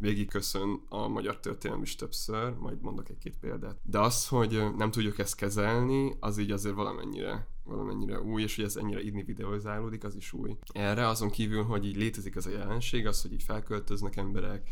[0.00, 3.80] végigköszön a magyar történelem is többször, majd mondok egy-két példát.
[3.82, 8.64] De az, hogy nem tudjuk ezt kezelni, az így azért valamennyire, valamennyire új, és hogy
[8.64, 10.56] ez ennyire individualizálódik, az is új.
[10.72, 14.70] Erre azon kívül, hogy így létezik ez a jelenség, az, hogy így felköltöznek emberek,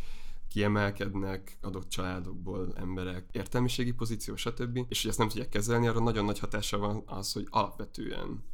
[0.49, 4.85] kiemelkednek adott családokból emberek, értelmiségi pozíció, stb.
[4.89, 8.45] És hogy ezt nem tudják kezelni, arra nagyon nagy hatása van az, hogy alapvetően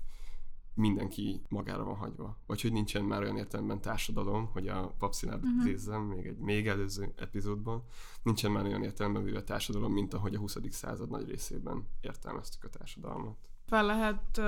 [0.74, 2.38] mindenki magára van hagyva.
[2.46, 5.32] Vagy hogy nincsen már olyan értelemben társadalom, hogy a Mhm.
[5.32, 5.66] uh-huh.
[5.66, 7.84] idézzem még egy még előző epizódban,
[8.22, 10.56] nincsen már olyan értelemben véve társadalom, mint ahogy a 20.
[10.70, 13.37] század nagy részében értelmeztük a társadalmat.
[13.66, 14.40] Fel lehet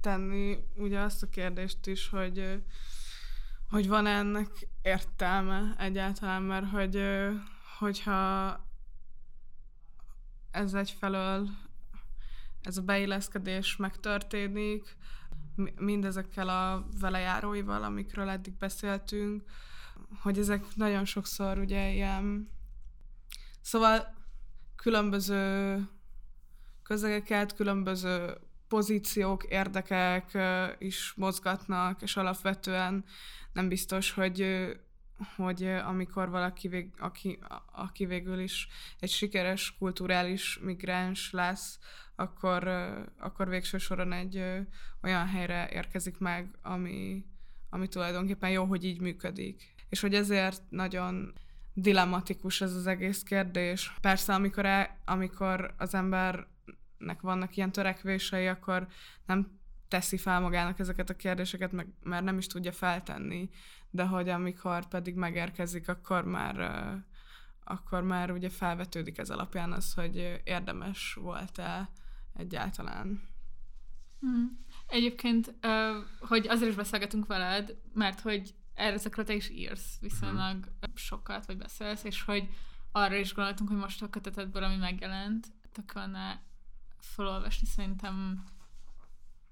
[0.00, 2.62] tenni ugye azt a kérdést is, hogy
[3.70, 7.32] hogy van ennek értelme egyáltalán, mert hogy ö,
[7.78, 8.60] hogyha
[10.50, 11.48] ez egyfelől
[12.62, 14.96] ez a beilleszkedés megtörténik,
[15.78, 19.42] mindezekkel a velejáróival, amikről eddig beszéltünk,
[20.22, 22.50] hogy ezek nagyon sokszor ugye ilyen
[23.60, 24.14] szóval
[24.76, 25.78] különböző
[26.82, 28.38] közegeket, különböző
[28.68, 30.38] pozíciók, érdekek
[30.78, 33.04] is mozgatnak, és alapvetően
[33.52, 34.66] nem biztos, hogy
[35.36, 37.38] hogy amikor valaki, vég, aki,
[37.72, 38.68] aki végül is
[39.00, 41.78] egy sikeres kulturális migráns lesz,
[42.14, 42.68] akkor,
[43.18, 44.44] akkor végső soron egy
[45.02, 47.24] olyan helyre érkezik meg, ami,
[47.70, 49.74] ami tulajdonképpen jó, hogy így működik.
[49.88, 51.32] És hogy ezért nagyon
[51.74, 53.94] dilematikus ez az egész kérdés.
[54.00, 58.86] Persze, amikor, el, amikor az embernek vannak ilyen törekvései, akkor
[59.26, 63.50] nem teszi fel magának ezeket a kérdéseket, mert nem is tudja feltenni,
[63.96, 66.56] de hogy amikor pedig megérkezik, akkor már
[67.68, 71.90] akkor már ugye felvetődik ez alapján az, hogy érdemes volt-e
[72.34, 73.22] egyáltalán.
[74.26, 74.44] Mm.
[74.86, 75.54] Egyébként,
[76.20, 81.56] hogy azért is beszélgetünk veled, mert hogy erre te is írsz viszonylag uh sokat, vagy
[81.56, 82.48] beszélsz, és hogy
[82.92, 86.42] arra is gondoltunk, hogy most a kötetedből, ami megjelent, tök lenne
[86.98, 88.44] felolvasni szerintem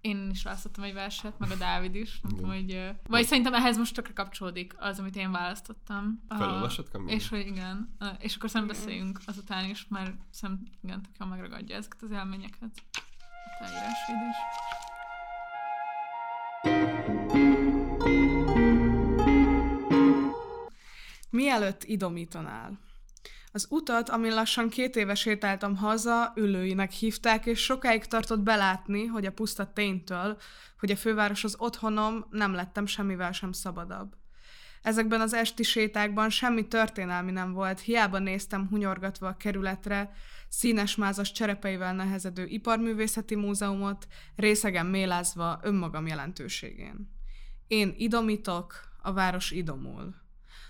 [0.05, 2.21] én is választottam egy verset, meg a Dávid is.
[2.21, 6.23] Nem tudom, hogy, vagy szerintem ehhez most tökre kapcsolódik az, amit én választottam.
[6.29, 7.13] Felolvasod, Kamilla?
[7.13, 7.97] És hogy igen.
[8.19, 12.71] És akkor szerintem beszéljünk azután is, mert szerintem igen, tök jól megragadja ezeket az élményeket.
[12.93, 14.37] A te írásaid is.
[21.31, 22.79] Mielőtt idomítanál.
[23.57, 29.27] Az utat, amin lassan két éve sétáltam haza, ülőinek hívták, és sokáig tartott belátni, hogy
[29.27, 30.37] a puszta ténytől,
[30.79, 34.17] hogy a főváros az otthonom, nem lettem semmivel sem szabadabb.
[34.83, 40.13] Ezekben az esti sétákban semmi történelmi nem volt, hiába néztem hunyorgatva a kerületre,
[40.49, 47.11] színes mázas cserepeivel nehezedő iparművészeti múzeumot, részegen mélázva önmagam jelentőségén.
[47.67, 50.24] Én idomítok, a város idomul.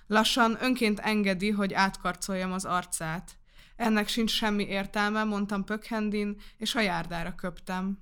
[0.06, 3.36] Lassan önként engedi, hogy átkarcoljam az arcát.
[3.76, 7.98] Ennek sincs semmi értelme, mondtam Pökhendin, és a járdára köptem.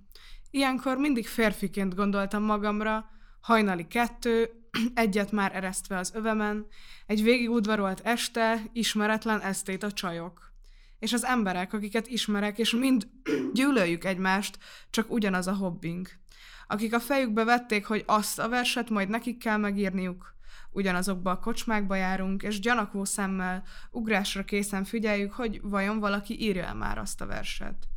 [0.51, 3.11] Ilyenkor mindig férfiként gondoltam magamra,
[3.41, 4.51] hajnali kettő,
[4.95, 6.67] egyet már eresztve az övemen,
[7.07, 10.53] egy végigudvarolt este, ismeretlen esztét a csajok.
[10.99, 13.09] És az emberek, akiket ismerek, és mind
[13.55, 14.59] gyűlöljük egymást,
[14.91, 16.21] csak ugyanaz a hobbink.
[16.67, 20.35] akik a fejükbe vették, hogy azt a verset majd nekik kell megírniuk.
[20.73, 26.99] Ugyanazokba a kocsmákba járunk, és gyanakvó szemmel, ugrásra készen figyeljük, hogy vajon valaki írja már
[26.99, 27.89] azt a verset.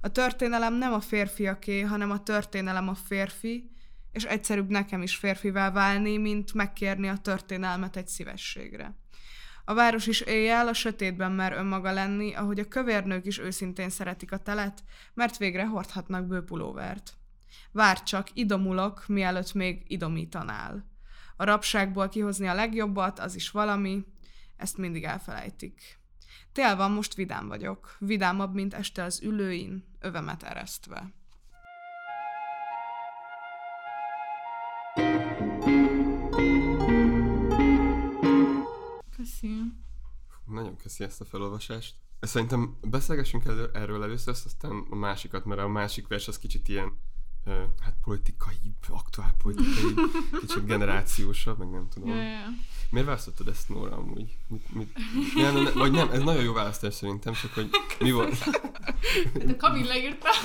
[0.00, 3.70] A történelem nem a férfiaké, hanem a történelem a férfi,
[4.12, 8.94] és egyszerűbb nekem is férfivá válni, mint megkérni a történelmet egy szívességre.
[9.64, 14.32] A város is éjjel a sötétben mer önmaga lenni, ahogy a kövérnők is őszintén szeretik
[14.32, 17.12] a telet, mert végre hordhatnak bőpulóvert.
[17.72, 20.93] Vár csak, idomulok, mielőtt még idomítanál.
[21.36, 24.04] A rabságból kihozni a legjobbat, az is valami,
[24.56, 25.98] ezt mindig elfelejtik.
[26.52, 27.96] Tél van, most vidám vagyok.
[27.98, 31.12] Vidámabb, mint este az ülőin, övemet eresztve.
[39.16, 39.48] Köszi.
[40.44, 41.94] Nagyon köszi ezt a felolvasást.
[42.20, 46.92] Szerintem beszélgessünk elő, erről először, aztán a másikat, mert a másik vers az kicsit ilyen
[47.80, 49.94] hát politikai, aktuál politikai,
[50.40, 52.08] kicsit generációsabb, meg nem tudom.
[52.08, 52.46] Ja, ja.
[52.90, 54.36] Miért választottad ezt, Nóra, amúgy?
[54.48, 54.98] Mit, mit?
[55.34, 58.38] Nem, nem, vagy nem, ez nagyon jó választás szerintem, csak hogy mi volt?
[58.38, 60.28] Hát a Kamilla írta.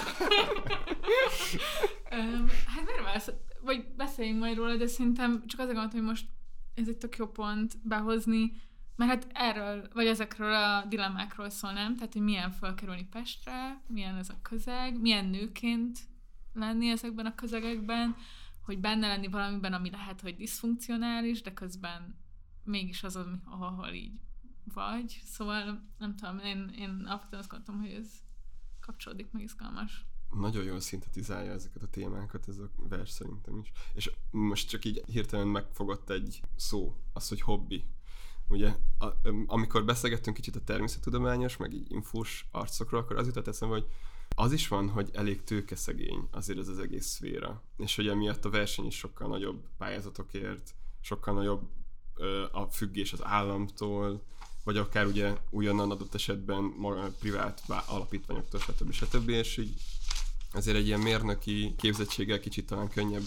[2.11, 3.35] Öm, hát miért választ?
[3.61, 6.25] Vagy beszéljünk majd róla, de szerintem csak azért gondoltam, hogy most
[6.73, 8.51] ez egy tök jó pont behozni,
[8.95, 11.95] mert hát erről, vagy ezekről a dilemmákról szól, nem?
[11.95, 15.99] Tehát, hogy milyen felkerülni Pestre, milyen ez a közeg, milyen nőként
[16.53, 18.15] lenni ezekben a közegekben,
[18.61, 22.17] hogy benne lenni valamiben, ami lehet, hogy diszfunkcionális, de közben
[22.63, 24.19] mégis az, ahol így
[24.73, 25.21] vagy.
[25.25, 28.09] Szóval nem tudom, én, én alapvetően azt gondoltam, hogy ez
[28.79, 30.05] kapcsolódik, meg izgalmas.
[30.29, 33.71] Nagyon jól szintetizálja ezeket a témákat ez a vers szerintem is.
[33.93, 37.83] És most csak így hirtelen megfogott egy szó, az, hogy hobbi.
[38.47, 39.07] Ugye, a,
[39.45, 43.87] amikor beszélgettünk kicsit a természettudományos, meg így infós arcokról, akkor az jutott eszembe, hogy
[44.35, 47.63] az is van, hogy elég tőkeszegény azért ez az egész szféra.
[47.77, 51.69] És hogy emiatt a verseny is sokkal nagyobb pályázatokért, sokkal nagyobb
[52.15, 54.23] ö, a függés az államtól,
[54.63, 58.91] vagy akár ugye újonnan adott esetben maga, privát vá- alapítványoktól, stb.
[58.91, 59.29] stb.
[59.29, 59.73] És így
[60.53, 63.23] ezért egy ilyen mérnöki képzettséggel kicsit talán könnyebb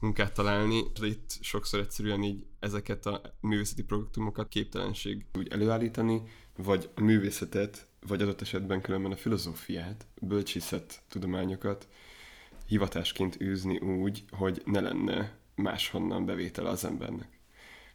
[0.00, 6.22] munkát találni, de itt sokszor egyszerűen így ezeket a művészeti produktumokat képtelenség úgy előállítani,
[6.62, 11.88] vagy a művészetet, vagy adott esetben különben a filozófiát, bölcsészet tudományokat
[12.66, 17.38] hivatásként űzni úgy, hogy ne lenne máshonnan bevétele az embernek.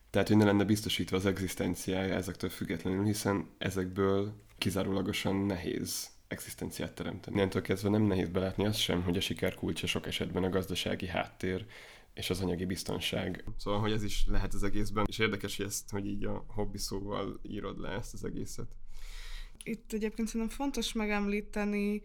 [0.10, 7.36] Tehát, hogy ne lenne biztosítva az egzisztenciája ezektől függetlenül, hiszen ezekből kizárólagosan nehéz egzisztenciát teremteni.
[7.36, 11.08] Innentől kezdve nem nehéz belátni azt sem, hogy a siker kulcsa sok esetben a gazdasági
[11.08, 11.66] háttér
[12.16, 13.44] és az anyagi biztonság.
[13.58, 16.78] Szóval, hogy ez is lehet az egészben, és érdekes, hogy ezt, hogy így a hobbi
[16.78, 18.68] szóval írod le ezt az egészet.
[19.64, 22.02] Itt egyébként szerintem fontos megemlíteni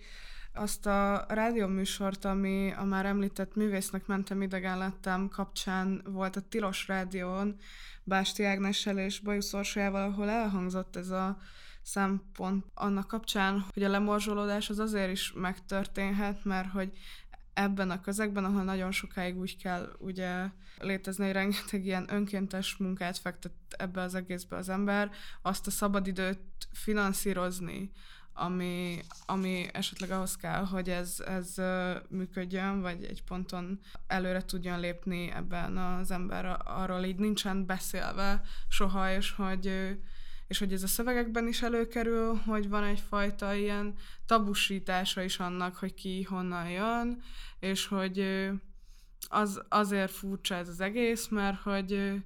[0.54, 6.86] azt a rádióműsort, ami a már említett művésznek mentem, idegen lettem kapcsán volt a Tilos
[6.86, 7.56] Rádión,
[8.04, 11.38] Básti Ágnessel és Bajusz Orsolyával, ahol elhangzott ez a
[11.82, 16.92] szempont annak kapcsán, hogy a lemorzsolódás az azért is megtörténhet, mert hogy
[17.60, 23.18] ebben a közegben, ahol nagyon sokáig úgy kell ugye létezni, hogy rengeteg ilyen önkéntes munkát
[23.18, 25.10] fektet ebbe az egészbe az ember,
[25.42, 27.90] azt a szabadidőt finanszírozni,
[28.32, 31.54] ami, ami esetleg ahhoz kell, hogy ez, ez
[32.08, 39.12] működjön, vagy egy ponton előre tudjon lépni ebben az ember, arról így nincsen beszélve soha,
[39.12, 39.98] és hogy,
[40.50, 43.94] és hogy ez a szövegekben is előkerül, hogy van egyfajta ilyen
[44.26, 47.22] tabusítása is annak, hogy ki honnan jön,
[47.58, 48.48] és hogy
[49.28, 52.22] az azért furcsa ez az egész, mert hogy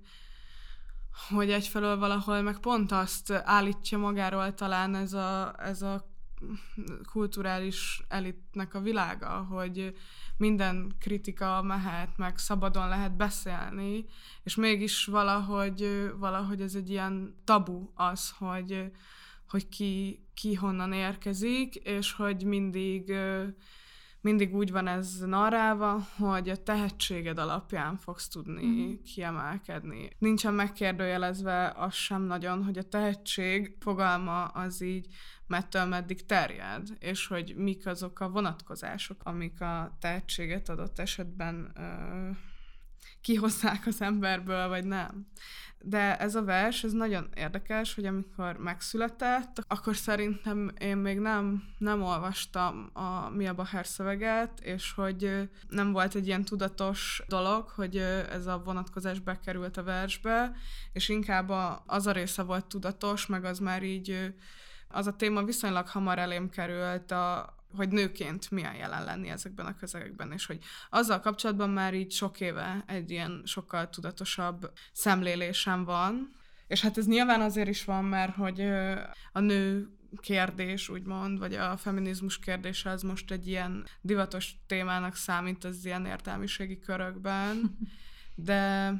[1.29, 6.14] hogy egyfelől valahol meg pont azt állítja magáról talán ez a, ez a
[7.13, 9.95] kulturális elitnek a világa, hogy
[10.37, 14.05] minden kritika mehet, meg szabadon lehet beszélni,
[14.43, 18.91] és mégis valahogy, valahogy ez egy ilyen tabu az, hogy,
[19.49, 23.13] hogy ki, ki honnan érkezik, és hogy mindig
[24.25, 28.93] mindig úgy van ez narrálva, hogy a tehetséged alapján fogsz tudni mm.
[29.03, 30.11] kiemelkedni.
[30.19, 35.07] Nincsen megkérdőjelezve az sem nagyon, hogy a tehetség fogalma az így
[35.47, 42.31] mettől meddig terjed, és hogy mik azok a vonatkozások, amik a tehetséget adott esetben ö,
[43.21, 45.27] kihozzák az emberből, vagy nem.
[45.79, 51.63] De ez a vers, ez nagyon érdekes, hogy amikor megszületett, akkor szerintem én még nem,
[51.79, 57.97] nem olvastam a Mia Bacher szöveget, és hogy nem volt egy ilyen tudatos dolog, hogy
[58.31, 60.53] ez a vonatkozás bekerült a versbe,
[60.93, 61.51] és inkább
[61.87, 64.35] az a része volt tudatos, meg az már így
[64.95, 69.77] az a téma viszonylag hamar elém került a hogy nőként milyen jelen lenni ezekben a
[69.77, 70.59] közegekben, és hogy
[70.91, 76.37] azzal kapcsolatban már így sok éve egy ilyen sokkal tudatosabb szemlélésem van,
[76.67, 78.61] és hát ez nyilván azért is van, mert hogy
[79.33, 79.89] a nő
[80.21, 86.07] kérdés, úgymond, vagy a feminizmus kérdése az most egy ilyen divatos témának számít az ilyen
[86.07, 87.79] értelmiségi körökben,
[88.35, 88.93] de,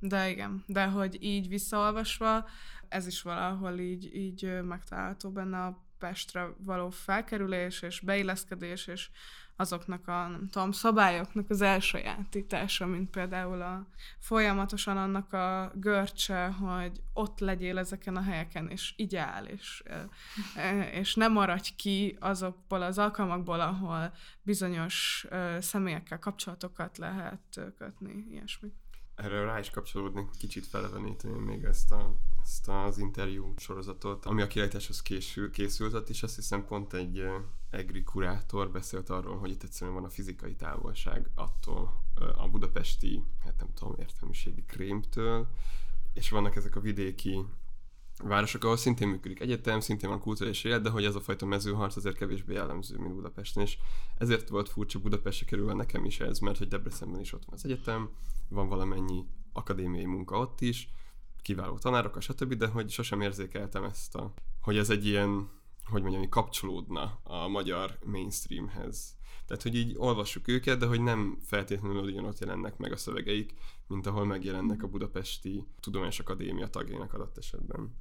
[0.00, 2.48] de igen, de hogy így visszaolvasva,
[2.88, 9.10] ez is valahol így, így megtalálható benne a Pestre való felkerülés és beilleszkedés, és
[9.56, 13.86] azoknak a, nem tudom, szabályoknak az elsajátítása, mint például a
[14.18, 19.82] folyamatosan annak a görcse, hogy ott legyél ezeken a helyeken, és így és,
[20.92, 25.26] és nem maradj ki azokból az alkalmakból, ahol bizonyos
[25.58, 28.72] személyekkel kapcsolatokat lehet kötni, ilyesmi.
[29.22, 34.46] Erre rá is kapcsolódni, kicsit feleveníteni még ezt a ezt az interjú sorozatot, ami a
[34.46, 37.24] kiállításhoz készül, készült, és azt hiszem pont egy
[37.70, 42.02] egri kurátor beszélt arról, hogy itt egyszerűen van a fizikai távolság attól
[42.36, 45.46] a budapesti, hát nem tudom, értelmiségi krémtől,
[46.12, 47.44] és vannak ezek a vidéki
[48.22, 51.96] városok, ahol szintén működik egyetem, szintén van kulturális élet, de hogy ez a fajta mezőharc
[51.96, 53.78] azért kevésbé jellemző, mint Budapesten, és
[54.18, 57.64] ezért volt furcsa Budapestre kerülve nekem is ez, mert hogy Debrecenben is ott van az
[57.64, 58.10] egyetem,
[58.48, 60.88] van valamennyi akadémiai munka ott is,
[61.42, 65.48] kiváló tanárok, stb., de hogy sosem érzékeltem ezt a, hogy ez egy ilyen,
[65.84, 69.18] hogy mondjam, kapcsolódna a magyar mainstreamhez.
[69.46, 73.54] Tehát, hogy így olvassuk őket, de hogy nem feltétlenül ugyanott jelennek meg a szövegeik,
[73.86, 77.94] mint ahol megjelennek a Budapesti Tudományos Akadémia tagjainak adott esetben.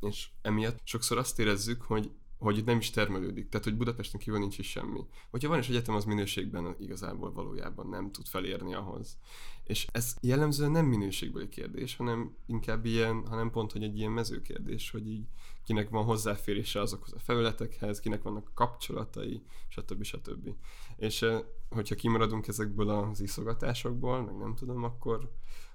[0.00, 2.10] És emiatt sokszor azt érezzük, hogy
[2.42, 5.00] hogy itt nem is termelődik, tehát hogy Budapesten kívül nincs is semmi.
[5.30, 9.18] Hogyha van is egyetem, az minőségben igazából valójában nem tud felérni ahhoz.
[9.64, 14.90] És ez jellemzően nem minőségbeli kérdés, hanem inkább ilyen, hanem pont, hogy egy ilyen mezőkérdés,
[14.90, 15.24] hogy így
[15.64, 20.02] kinek van hozzáférése azokhoz a felületekhez, kinek vannak a kapcsolatai, stb.
[20.02, 20.48] stb.
[20.96, 25.32] És eh, hogyha kimaradunk ezekből az iszogatásokból, meg nem tudom, akkor,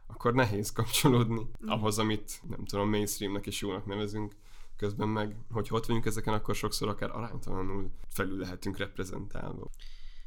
[0.07, 1.69] akkor nehéz kapcsolódni mm.
[1.69, 4.35] ahhoz, amit nem tudom, mainstreamnek és jónak nevezünk,
[4.77, 9.69] közben meg, hogy ott vagyunk ezeken, akkor sokszor akár aránytalanul felül lehetünk reprezentálva.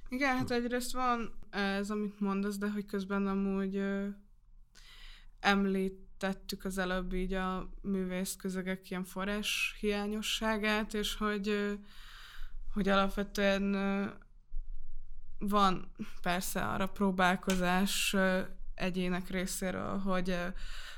[0.08, 4.06] Igen, hát egyrészt van ez, amit mondasz, de hogy közben amúgy ö,
[5.40, 11.72] említettük az előbb így a művész közegek ilyen forrás hiányosságát, és hogy, ö,
[12.72, 14.06] hogy alapvetően ö,
[15.38, 18.40] van persze arra próbálkozás ö,
[18.80, 20.36] egyének részéről, hogy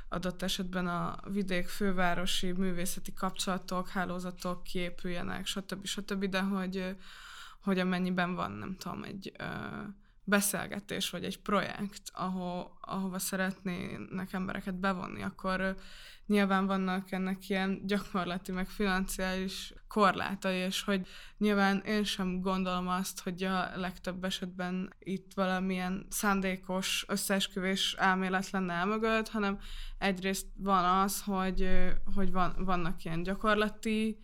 [0.08, 5.86] adott esetben a vidék fővárosi művészeti kapcsolatok, hálózatok kiépüljenek, stb.
[5.86, 6.96] stb., de hogy,
[7.60, 9.32] hogy amennyiben van, nem tudom, egy
[10.24, 15.76] beszélgetés, vagy egy projekt, aho, ahova szeretnének embereket bevonni, akkor
[16.26, 21.06] nyilván vannak ennek ilyen gyakorlati, meg financiális korlátai, és hogy
[21.38, 28.72] nyilván én sem gondolom azt, hogy a legtöbb esetben itt valamilyen szándékos összeesküvés elmélet lenne
[28.72, 29.58] elmögött, hanem
[29.98, 31.68] egyrészt van az, hogy,
[32.14, 34.18] hogy van, vannak ilyen gyakorlati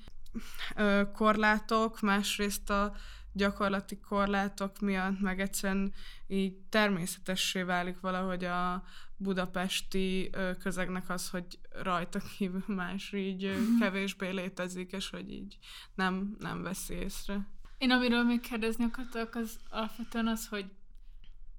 [1.13, 2.95] korlátok, másrészt a
[3.39, 5.93] gyakorlati korlátok miatt, meg egyszerűen
[6.27, 8.83] így természetessé válik valahogy a
[9.17, 13.81] budapesti közegnek az, hogy rajta kívül más így mhm.
[13.81, 15.59] kevésbé létezik, és hogy így
[15.95, 17.47] nem, nem veszi észre.
[17.79, 20.71] Én amiről még kérdezni akartok, az alapvetően az, hogy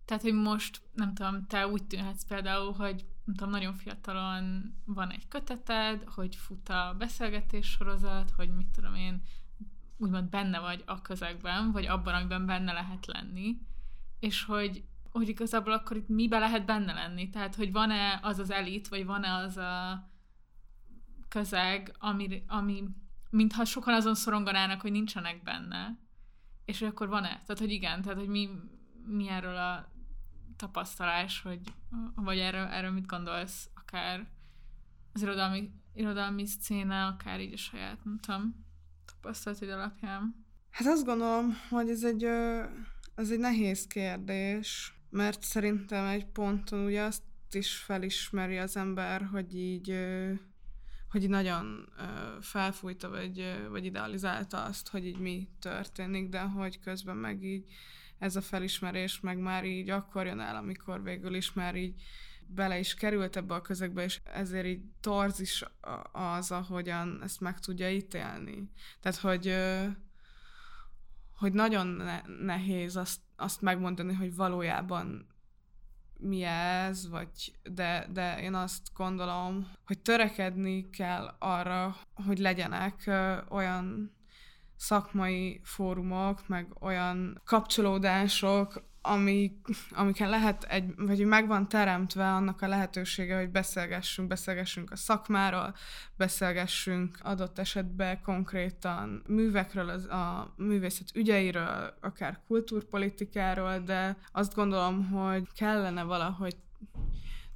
[0.06, 5.12] tehát, hogy most, nem tudom, te úgy tűnhetsz például, hogy nem tudom, nagyon fiatalon van
[5.12, 9.22] egy köteted, hogy fut a beszélgetés sorozat, hogy mit tudom én,
[10.00, 13.58] úgymond benne vagy a közegben, vagy abban, amiben benne lehet lenni,
[14.20, 17.30] és hogy, hogy igazából akkor itt mibe lehet benne lenni?
[17.30, 20.08] Tehát, hogy van-e az az elit, vagy van-e az a
[21.28, 22.84] közeg, ami, ami
[23.30, 25.98] mintha sokan azon szoronganának, hogy nincsenek benne,
[26.66, 27.28] és hogy akkor van-e?
[27.28, 28.50] Tehát, hogy igen, tehát, hogy mi,
[29.06, 29.92] mi erről a
[30.56, 31.60] tapasztalás, hogy,
[32.16, 34.28] vagy erről, erről mit gondolsz, akár
[35.14, 38.68] az irodalmi, irodalmi szcéna, akár így a saját, nem tudom,
[39.22, 40.46] tapasztalatod alapján?
[40.70, 42.24] Hát azt gondolom, hogy ez egy,
[43.16, 49.56] ez egy nehéz kérdés, mert szerintem egy ponton ugye azt is felismeri az ember, hogy
[49.56, 50.08] így
[51.10, 51.90] hogy így nagyon
[52.42, 57.66] felfújta, vagy, vagy idealizálta azt, hogy így mi történik, de hogy közben meg így
[58.18, 62.02] ez a felismerés meg már így akkor jön el, amikor végül is már így
[62.56, 65.66] bele is került ebbe a közegbe, és ezért így torz is
[66.12, 68.72] az, ahogyan ezt meg tudja ítélni.
[69.00, 69.56] Tehát, hogy,
[71.36, 72.02] hogy nagyon
[72.40, 75.28] nehéz azt, azt megmondani, hogy valójában
[76.20, 81.96] mi ez, vagy de, de én azt gondolom, hogy törekedni kell arra,
[82.26, 83.12] hogy legyenek
[83.50, 84.14] olyan
[84.76, 92.68] szakmai fórumok, meg olyan kapcsolódások, amik, amiken lehet egy, vagy meg van teremtve annak a
[92.68, 95.76] lehetősége, hogy beszélgessünk, beszélgessünk a szakmáról,
[96.18, 105.48] beszélgessünk adott esetben konkrétan művekről, az, a művészet ügyeiről, akár kultúrpolitikáról, de azt gondolom, hogy
[105.56, 106.56] kellene valahogy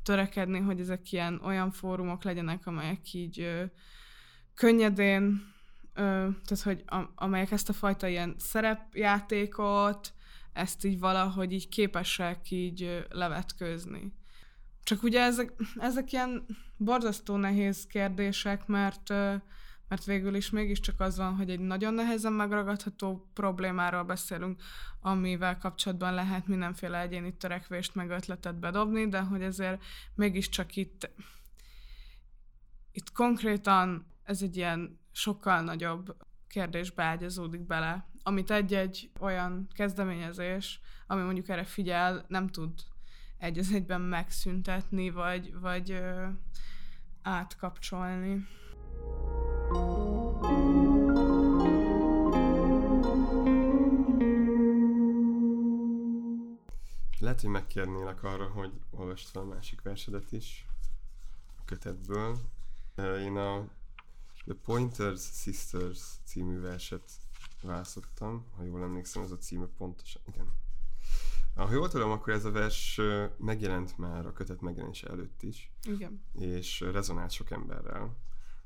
[0.03, 3.63] törekedni, hogy ezek ilyen olyan fórumok legyenek, amelyek így ö,
[4.55, 5.53] könnyedén,
[5.93, 6.01] ö,
[6.45, 10.13] tehát hogy a, amelyek ezt a fajta ilyen szerepjátékot,
[10.53, 14.13] ezt így valahogy így képesek így levetkőzni.
[14.83, 16.45] Csak ugye ezek, ezek ilyen
[16.77, 19.09] borzasztó nehéz kérdések, mert,
[19.87, 24.61] mert végül is mégiscsak az van, hogy egy nagyon nehezen megragadható problémáról beszélünk,
[25.01, 29.83] amivel kapcsolatban lehet mindenféle egyéni törekvést meg ötletet bedobni, de hogy ezért
[30.15, 31.09] mégiscsak itt,
[32.91, 36.15] itt konkrétan ez egy ilyen sokkal nagyobb
[36.47, 42.71] kérdésbe ágyazódik bele, amit egy-egy olyan kezdeményezés, ami mondjuk erre figyel, nem tud
[43.37, 46.25] egy az egyben megszüntetni, vagy, vagy ö,
[47.21, 48.47] átkapcsolni.
[57.19, 60.65] Lehet, hogy megkérnélek arra, hogy olvast fel a másik versedet is
[61.59, 62.37] a kötetből.
[62.97, 63.67] Én a
[64.45, 67.11] The Pointers Sisters című verset
[67.63, 70.53] választottam, ha jól emlékszem, ez a címe pontosan, igen.
[71.55, 73.01] Ha jól tudom, akkor ez a vers
[73.37, 75.71] megjelent már a kötet megjelenése előtt is.
[75.83, 76.23] Igen.
[76.33, 78.15] És rezonált sok emberrel.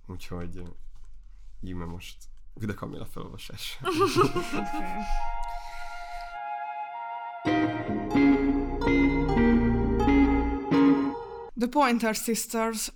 [0.06, 0.62] Úgyhogy
[1.62, 2.18] íme most
[2.54, 3.80] Vida Kamila felolvasás.
[4.54, 4.91] okay.
[11.60, 12.91] The Pointer Sisters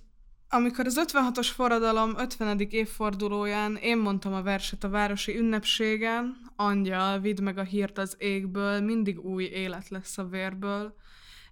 [0.54, 2.58] amikor az 56-os forradalom 50.
[2.58, 8.80] évfordulóján én mondtam a verset a városi ünnepségen, angyal, vidd meg a hírt az égből,
[8.80, 10.96] mindig új élet lesz a vérből.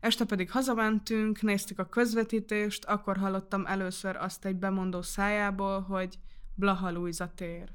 [0.00, 6.18] Este pedig hazamentünk, néztük a közvetítést, akkor hallottam először azt egy bemondó szájából, hogy
[6.54, 7.68] Blaha Luisa tér.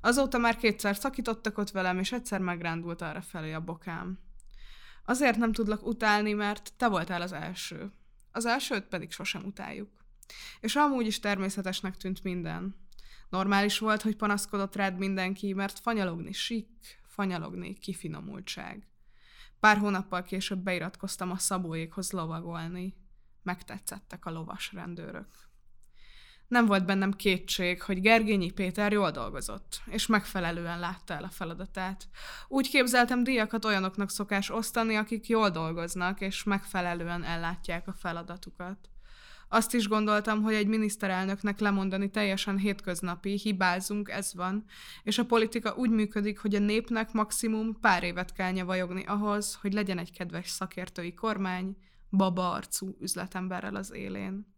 [0.00, 4.18] Azóta már kétszer szakítottak ott velem, és egyszer megrándult arra felé a bokám.
[5.04, 7.92] Azért nem tudlak utálni, mert te voltál az első.
[8.32, 9.98] Az elsőt pedig sosem utáljuk.
[10.60, 12.76] És amúgy is természetesnek tűnt minden.
[13.28, 18.88] Normális volt, hogy panaszkodott rád mindenki, mert fanyalogni sik, fanyalogni kifinomultság.
[19.60, 22.94] Pár hónappal később beiratkoztam a szabóékhoz lovagolni.
[23.42, 25.48] Megtetszettek a lovas rendőrök.
[26.48, 32.08] Nem volt bennem kétség, hogy Gergényi Péter jól dolgozott, és megfelelően látta el a feladatát.
[32.48, 38.90] Úgy képzeltem, díjakat olyanoknak szokás osztani, akik jól dolgoznak, és megfelelően ellátják a feladatukat.
[39.48, 44.64] Azt is gondoltam, hogy egy miniszterelnöknek lemondani teljesen hétköznapi, hibázunk, ez van,
[45.02, 49.72] és a politika úgy működik, hogy a népnek maximum pár évet kell nyavajogni ahhoz, hogy
[49.72, 51.76] legyen egy kedves szakértői kormány,
[52.10, 54.54] baba arcú üzletemberrel az élén.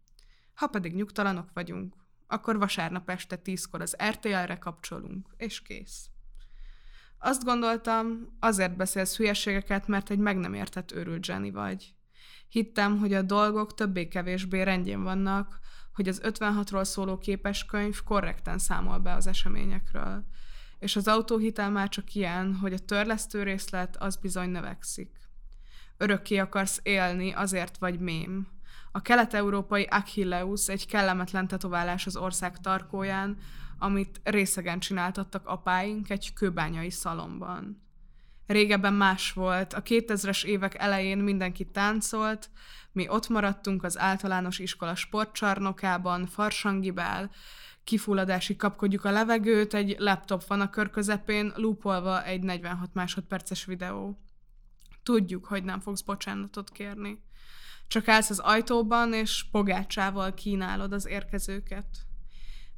[0.53, 1.95] Ha pedig nyugtalanok vagyunk,
[2.27, 6.09] akkor vasárnap este tízkor az RTL-re kapcsolunk, és kész.
[7.19, 11.93] Azt gondoltam, azért beszélsz hülyeségeket, mert egy meg nem értett őrült Jenny vagy.
[12.51, 15.59] Hittem, hogy a dolgok többé-kevésbé rendjén vannak,
[15.93, 20.25] hogy az 56-ról szóló képeskönyv korrekten számol be az eseményekről.
[20.79, 25.19] És az autóhitel már csak ilyen, hogy a törlesztő részlet az bizony növekszik.
[25.97, 28.47] Örökké akarsz élni, azért vagy mém.
[28.91, 33.37] A kelet-európai Achilleus egy kellemetlen tetoválás az ország tarkóján,
[33.79, 37.89] amit részegen csináltattak apáink egy kőbányai szalomban.
[38.51, 39.73] Régebben más volt.
[39.73, 42.49] A 2000-es évek elején mindenki táncolt,
[42.91, 47.31] mi ott maradtunk az általános iskola sportcsarnokában, farsangibál,
[47.83, 54.19] kifulladásig kapkodjuk a levegőt, egy laptop van a kör közepén, lúpolva egy 46 másodperces videó.
[55.03, 57.23] Tudjuk, hogy nem fogsz bocsánatot kérni.
[57.87, 61.87] Csak állsz az ajtóban, és pogácsával kínálod az érkezőket.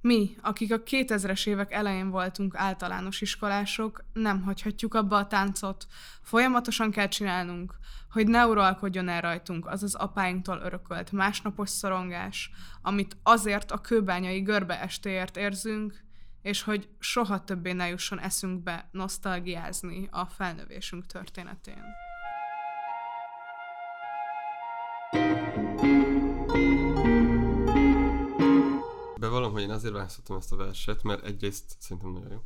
[0.04, 5.88] Mi, akik a 2000-es évek elején voltunk általános iskolások, nem hagyhatjuk abba a táncot.
[6.22, 7.76] Folyamatosan kell csinálnunk,
[8.12, 12.52] hogy ne uralkodjon el rajtunk az az apáinktól örökölt másnapos szorongás,
[12.82, 16.04] amit azért a kőbányai görbe estéért érzünk,
[16.42, 21.84] és hogy soha többé ne jusson eszünkbe nosztalgiázni a felnövésünk történetén.
[29.24, 32.44] Bevallom, hogy én azért választottam ezt a verset, mert egyrészt szerintem nagyon jó,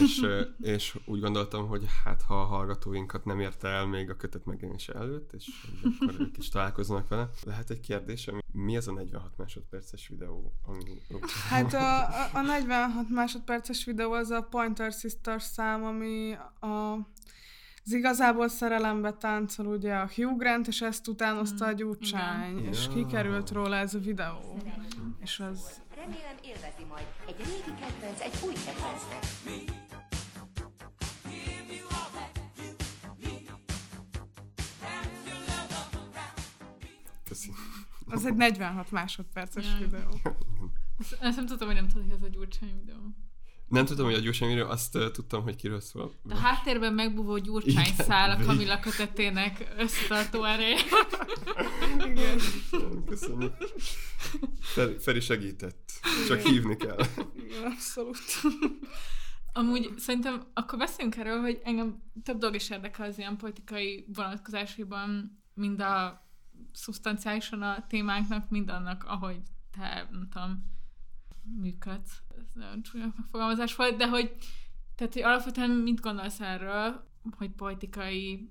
[0.00, 0.26] és,
[0.60, 4.94] és úgy gondoltam, hogy hát ha a hallgatóinkat nem érte el még a kötet megjelenése
[4.94, 5.48] előtt, és
[6.00, 7.30] akkor ők is találkoznak vele.
[7.44, 11.02] Lehet egy kérdés, ami mi ez a 46 másodperces videó, ami...
[11.48, 16.66] Hát a, a, a 46 másodperces videó az a Pointer Sisters szám, ami a,
[17.84, 22.72] az igazából szerelembe táncol ugye a Hugh Grant, és ezt utánozta a Gyurcsány, Igen.
[22.72, 24.56] és kikerült róla ez a videó.
[25.20, 25.80] És az...
[26.04, 27.06] Remélem élvezi majd.
[27.26, 29.24] Egy régi kedvenc, egy új kedvencnek.
[37.24, 37.50] Köszi.
[38.06, 39.78] Az egy 46 másodperces Jaj.
[39.78, 40.20] videó.
[40.98, 43.00] Ezt, ezt nem tudtam, hogy nem tudod, hogy ez a Gyurcsány videó.
[43.72, 46.14] Nem tudom, hogy a videó, azt uh, tudtam, hogy kiről szól.
[46.28, 48.44] A háttérben megbúvó Gyurcsány Igen, szál a.
[48.44, 50.76] Kamilla kötetének összetartó ereje.
[52.06, 52.38] Igen.
[53.06, 53.52] Köszönjük.
[54.60, 55.92] Feri, Feri segített.
[56.26, 56.98] Csak hívni kell.
[57.34, 58.18] Igen, abszolút.
[59.52, 65.38] Amúgy szerintem akkor beszéljünk erről, hogy engem több dolog is érdekel az ilyen politikai vonatkozásaiban,
[65.54, 66.26] mind a
[66.72, 69.40] szubstanciálisan a témánknak, mind annak, ahogy
[69.78, 70.70] te, nem tudom,
[71.60, 72.22] működsz.
[72.38, 74.36] Ez nagyon csúnya megfogalmazás volt, de hogy,
[74.94, 78.50] tehát, hogy alapvetően mit gondolsz erről, hogy politikai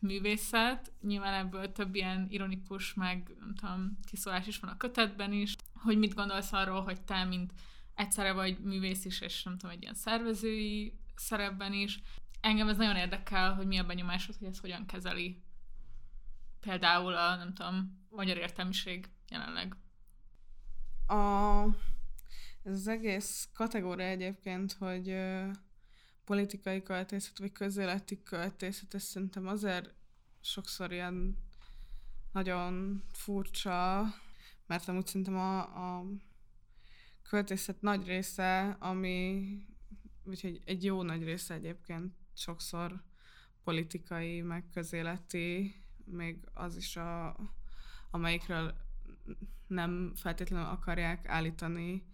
[0.00, 5.56] művészet, nyilván ebből több ilyen ironikus, meg nem tudom, kiszólás is van a kötetben is,
[5.72, 7.52] hogy mit gondolsz arról, hogy te, mint
[7.94, 12.00] egyszerre vagy művész is, és nem tudom, egy ilyen szervezői szerepben is.
[12.40, 15.42] Engem ez nagyon érdekel, hogy mi a benyomásod, hogy ez hogyan kezeli
[16.60, 19.76] például a, nem tudom, magyar értelmiség jelenleg.
[21.06, 21.62] A,
[22.68, 25.16] ez az egész kategória egyébként, hogy
[26.24, 29.94] politikai költészet, vagy közéleti költészet, ez szerintem azért
[30.40, 31.38] sokszor ilyen
[32.32, 34.04] nagyon furcsa,
[34.66, 36.04] mert amúgy szerintem a, a
[37.22, 39.46] költészet nagy része, ami,
[40.24, 43.02] vagy egy, egy jó nagy része egyébként sokszor
[43.64, 47.36] politikai, meg közéleti, még az is a,
[48.10, 48.74] amelyikről
[49.66, 52.06] nem feltétlenül akarják állítani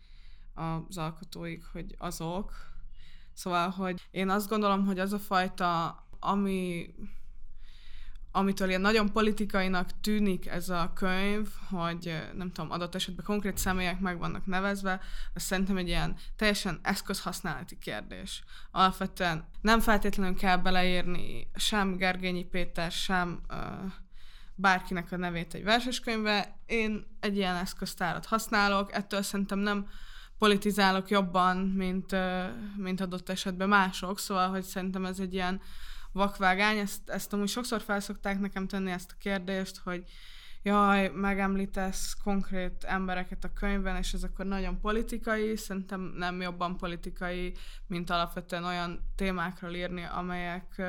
[0.54, 2.52] az alkotóik, hogy azok.
[3.32, 6.94] Szóval, hogy én azt gondolom, hogy az a fajta, ami
[8.36, 13.58] amitől ilyen nagyon politikainak tűnik ez a könyv, hogy eh, nem tudom, adott esetben konkrét
[13.58, 15.00] személyek meg vannak nevezve,
[15.34, 18.44] az szerintem egy ilyen teljesen eszközhasználati kérdés.
[18.70, 23.58] Alapvetően nem feltétlenül kell beleírni sem Gergényi Péter, sem uh,
[24.54, 26.58] bárkinek a nevét egy verseskönyvbe.
[26.66, 29.88] Én egy ilyen eszköztárat használok, ettől szerintem nem
[30.38, 32.16] politizálok jobban, mint,
[32.76, 35.60] mint adott esetben mások, szóval, hogy szerintem ez egy ilyen
[36.12, 40.04] vakvágány, ezt, ezt amúgy sokszor felszokták nekem tenni ezt a kérdést, hogy
[40.62, 47.52] jaj, megemlítesz konkrét embereket a könyvben, és ez akkor nagyon politikai, szerintem nem jobban politikai,
[47.86, 50.82] mint alapvetően olyan témákról írni, amelyek,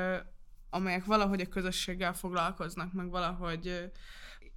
[0.70, 3.90] amelyek valahogy a közösséggel foglalkoznak, meg valahogy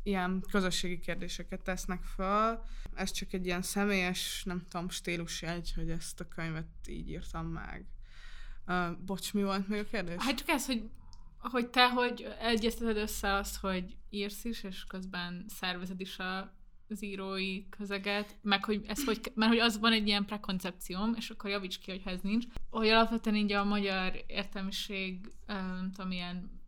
[0.10, 2.64] ilyen közösségi kérdéseket tesznek föl.
[2.94, 7.86] Ez csak egy ilyen személyes, nem tudom, stílusjegy, hogy ezt a könyvet így írtam meg.
[8.68, 10.16] Uh, bocs, mi volt még a kérdés?
[10.20, 10.90] Hát csak ez, hogy,
[11.38, 16.54] hogy te hogy egyezteted össze azt, hogy írsz is, és közben szervezed is a,
[16.90, 21.30] az írói közeget, meg hogy ez hogy, mert hogy az van egy ilyen prekoncepcióm, és
[21.30, 26.59] akkor javíts ki, hogyha ez nincs, hogy alapvetően így a magyar értelmiség, nem tudom, ilyen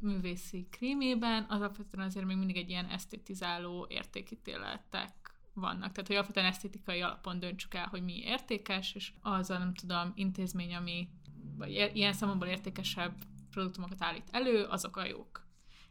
[0.00, 5.12] művészi krímében, az alapvetően azért még mindig egy ilyen esztétizáló értékítéletek
[5.52, 5.92] vannak.
[5.92, 10.12] Tehát, hogy alapvetően esztétikai alapon döntsük el, hogy mi értékes, és az a, nem tudom,
[10.14, 11.08] intézmény, ami
[11.56, 13.14] vagy ilyen számomból értékesebb
[13.50, 15.46] produktumokat állít elő, azok a jók.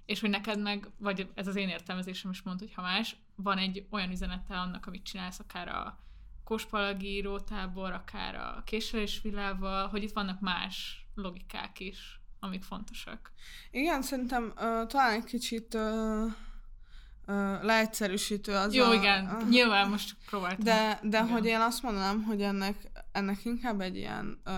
[0.05, 3.57] És hogy neked meg, vagy ez az én értelmezésem is mond, hogy ha más, van
[3.57, 5.99] egy olyan üzenete annak, amit csinálsz, akár a
[6.43, 13.31] Kospalagi írótábor, akár a Késelés Vilával, hogy itt vannak más logikák is, amik fontosak.
[13.71, 16.23] Igen, szerintem uh, talán egy kicsit uh,
[17.27, 18.93] uh, leegyszerűsítő az Jó, a...
[18.93, 20.63] igen, a- nyilván most próbáltam.
[20.63, 21.29] De, de Igen.
[21.29, 24.41] hogy én azt mondanám, hogy ennek, ennek inkább egy ilyen...
[24.45, 24.53] Uh,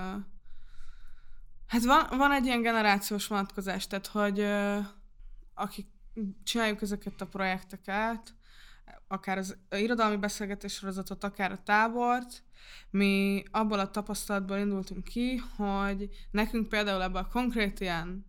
[1.67, 4.86] hát van, van egy ilyen generációs vonatkozás, tehát hogy uh,
[5.53, 5.88] akik
[6.43, 8.34] csináljuk ezeket a projekteket,
[9.08, 12.44] akár az irodalmi beszélgetés sorozatot, akár a tábort,
[12.90, 18.26] mi abból a tapasztalatból indultunk ki, hogy nekünk például ebben a konkrét ilyen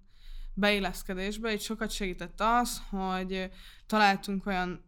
[0.54, 3.50] beilleszkedésbe így sokat segített az, hogy
[3.86, 4.84] találtunk olyan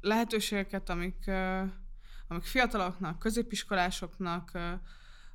[0.00, 1.30] lehetőségeket, amik,
[2.28, 4.50] amik fiataloknak, középiskolásoknak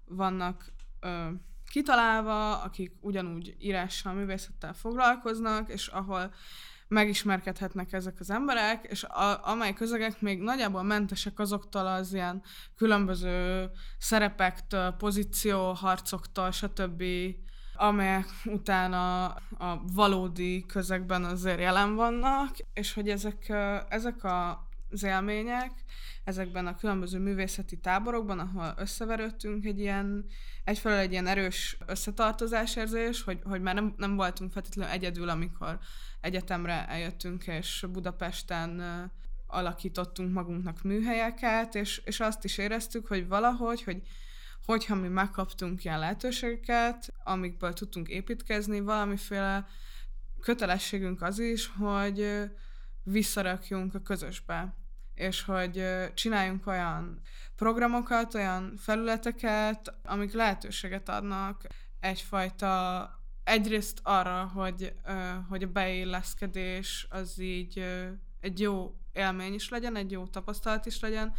[0.06, 0.74] vannak
[1.70, 6.34] kitalálva, akik ugyanúgy írással, művészettel foglalkoznak, és ahol
[6.88, 12.44] megismerkedhetnek ezek az emberek, és a, amely közegek még nagyjából mentesek azoktól az ilyen
[12.76, 17.04] különböző szerepektől, pozícióharcoktól, stb.,
[17.78, 19.26] amelyek utána
[19.58, 23.54] a valódi közegben azért jelen vannak, és hogy ezek,
[23.90, 24.65] ezek a
[24.96, 25.72] az élmények
[26.24, 30.26] ezekben a különböző művészeti táborokban, ahol összeverődtünk, egy ilyen,
[30.64, 35.80] egyfelől egy ilyen erős összetartozásérzés, hogy, hogy már nem, nem voltunk feltétlenül egyedül, amikor
[36.22, 38.82] egyetemre eljöttünk, és Budapesten
[39.48, 44.02] alakítottunk magunknak műhelyeket, és, és azt is éreztük, hogy valahogy, hogy
[44.66, 49.68] hogyha mi megkaptunk ilyen lehetőségeket, amikből tudtunk építkezni, valamiféle
[50.40, 52.50] kötelességünk az is, hogy
[53.04, 54.76] visszarakjunk a közösbe,
[55.16, 57.22] és hogy csináljunk olyan
[57.56, 61.68] programokat, olyan felületeket, amik lehetőséget adnak
[62.00, 63.10] egyfajta
[63.44, 64.94] egyrészt arra, hogy,
[65.50, 67.86] hogy a beilleszkedés az így
[68.40, 71.34] egy jó élmény is legyen, egy jó tapasztalat is legyen,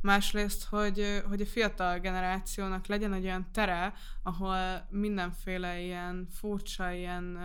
[0.00, 7.38] másrészt, hogy, hogy a fiatal generációnak legyen egy olyan tere, ahol mindenféle ilyen furcsa, ilyen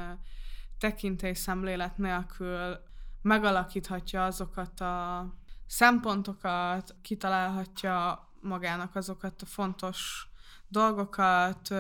[0.78, 2.80] tekintélyszemlélet nélkül
[3.22, 5.26] megalakíthatja azokat a
[5.68, 10.28] szempontokat, kitalálhatja magának azokat a fontos
[10.68, 11.74] dolgokat,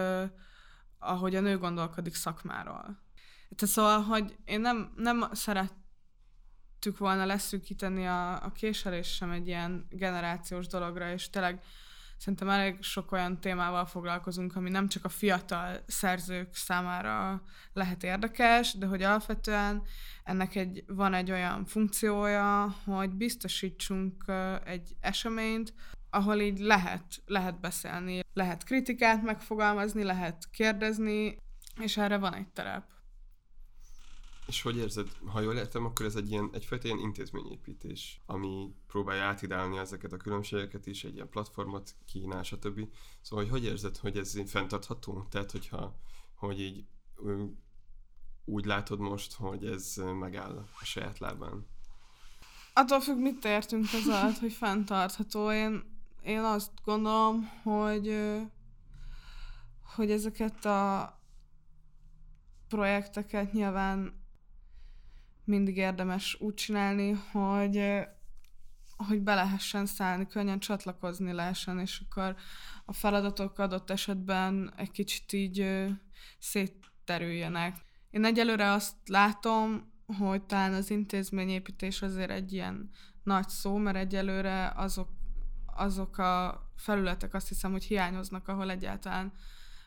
[0.99, 3.05] ahogy a nő gondolkodik szakmáról.
[3.55, 9.87] Tehát szóval, hogy én nem, nem szerettük volna leszűkíteni a, a késelés sem egy ilyen
[9.89, 11.63] generációs dologra, és tényleg
[12.17, 17.41] szerintem elég sok olyan témával foglalkozunk, ami nem csak a fiatal szerzők számára
[17.73, 19.81] lehet érdekes, de hogy alapvetően
[20.23, 24.25] ennek egy, van egy olyan funkciója, hogy biztosítsunk
[24.65, 25.73] egy eseményt,
[26.09, 31.37] ahol így lehet, lehet beszélni, lehet kritikát megfogalmazni, lehet kérdezni,
[31.79, 32.96] és erre van egy terep.
[34.47, 39.23] És hogy érzed, ha jól értem, akkor ez egy ilyen, egyfajta ilyen intézményépítés, ami próbálja
[39.23, 42.87] átidálni ezeket a különbségeket is, egy ilyen platformot kínál, stb.
[43.21, 45.27] Szóval, hogy hogy érzed, hogy ez fenntartható?
[45.29, 45.99] Tehát, hogyha,
[46.35, 46.85] hogy így
[48.45, 51.65] úgy látod most, hogy ez megáll a saját lábán?
[52.73, 55.51] Attól függ, mit értünk az alatt, hogy fenntartható.
[55.51, 55.83] Én,
[56.23, 58.15] én azt gondolom, hogy
[59.95, 61.13] hogy ezeket a
[62.67, 64.25] projekteket nyilván
[65.47, 68.05] mindig érdemes úgy csinálni, hogy
[68.97, 72.35] hogy be lehessen szállni, könnyen csatlakozni lehessen, és akkor
[72.85, 75.85] a feladatok adott esetben egy kicsit így
[76.39, 77.75] szétterüljenek.
[78.09, 82.89] Én egyelőre azt látom, hogy talán az intézményépítés azért egy ilyen
[83.23, 85.09] nagy szó, mert egyelőre azok,
[85.65, 89.33] azok a felületek azt hiszem, hogy hiányoznak, ahol egyáltalán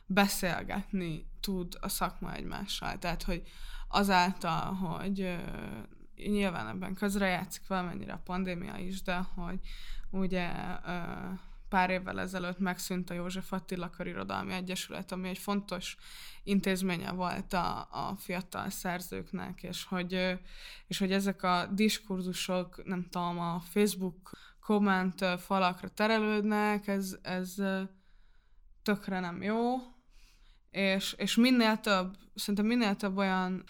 [0.07, 2.99] beszélgetni tud a szakma egymással.
[2.99, 3.43] Tehát, hogy
[3.91, 5.37] azáltal, hogy
[6.17, 9.61] nyilván ebben közrejátszik valamennyire a pandémia is, de hogy
[10.11, 10.51] ugye
[11.69, 15.97] pár évvel ezelőtt megszűnt a József Attila Körirodalmi Egyesület, ami egy fontos
[16.43, 20.39] intézménye volt a, a fiatal szerzőknek, és hogy,
[20.87, 24.31] és hogy ezek a diskurzusok, nem tudom, a Facebook
[24.61, 27.55] komment falakra terelődnek, ez, ez
[28.83, 29.77] tökre nem jó,
[30.71, 33.65] és, és minél több, szerintem minél több olyan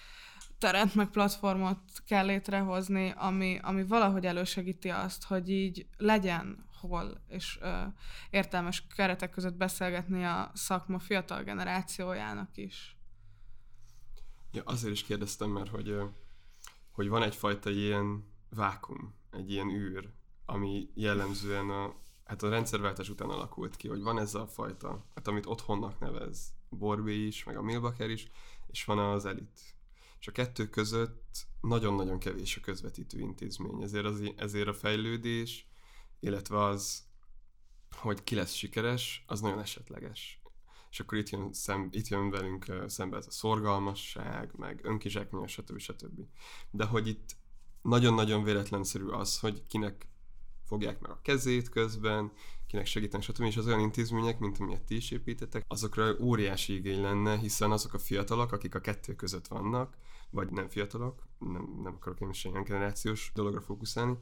[0.59, 7.59] teret meg platformot kell létrehozni, ami, ami valahogy elősegíti azt, hogy így legyen hol, és
[7.61, 7.83] ö,
[8.31, 12.97] értelmes keretek között beszélgetni a szakma fiatal generációjának is.
[14.53, 15.97] Ja, azért is kérdeztem, mert hogy,
[16.93, 20.11] hogy van egyfajta ilyen vákum, egy ilyen űr,
[20.47, 21.95] ami jellemzően a,
[22.25, 26.59] hát a rendszerváltás után alakult ki, hogy van ez a fajta, hát amit otthonnak nevez
[26.71, 28.31] Borbé is, meg a Milbaker is,
[28.67, 29.75] és van az elit.
[30.21, 35.69] És a kettő között nagyon-nagyon kevés a közvetítő intézmény, ezért, az, ezért a fejlődés,
[36.21, 37.05] illetve az,
[37.97, 40.43] hogy ki lesz sikeres, az nagyon esetleges.
[40.91, 45.79] És akkor itt jön, szem, itt jön velünk szembe ez a szorgalmasság, meg önkizsákmányos, stb.
[45.79, 46.21] stb.
[46.71, 47.37] De hogy itt
[47.83, 50.09] nagyon-nagyon véletlenszerű az, hogy kinek
[50.71, 52.33] fogják meg a kezét közben,
[52.67, 53.43] kinek segítenek, stb.
[53.43, 57.95] És az olyan intézmények, mint amilyet ti is építettek, azokra óriási igény lenne, hiszen azok
[57.95, 59.97] a fiatalok, akik a kettő között vannak,
[60.31, 64.19] vagy nem fiatalok, nem, nem akarok én is ilyen generációs dologra fókuszálni,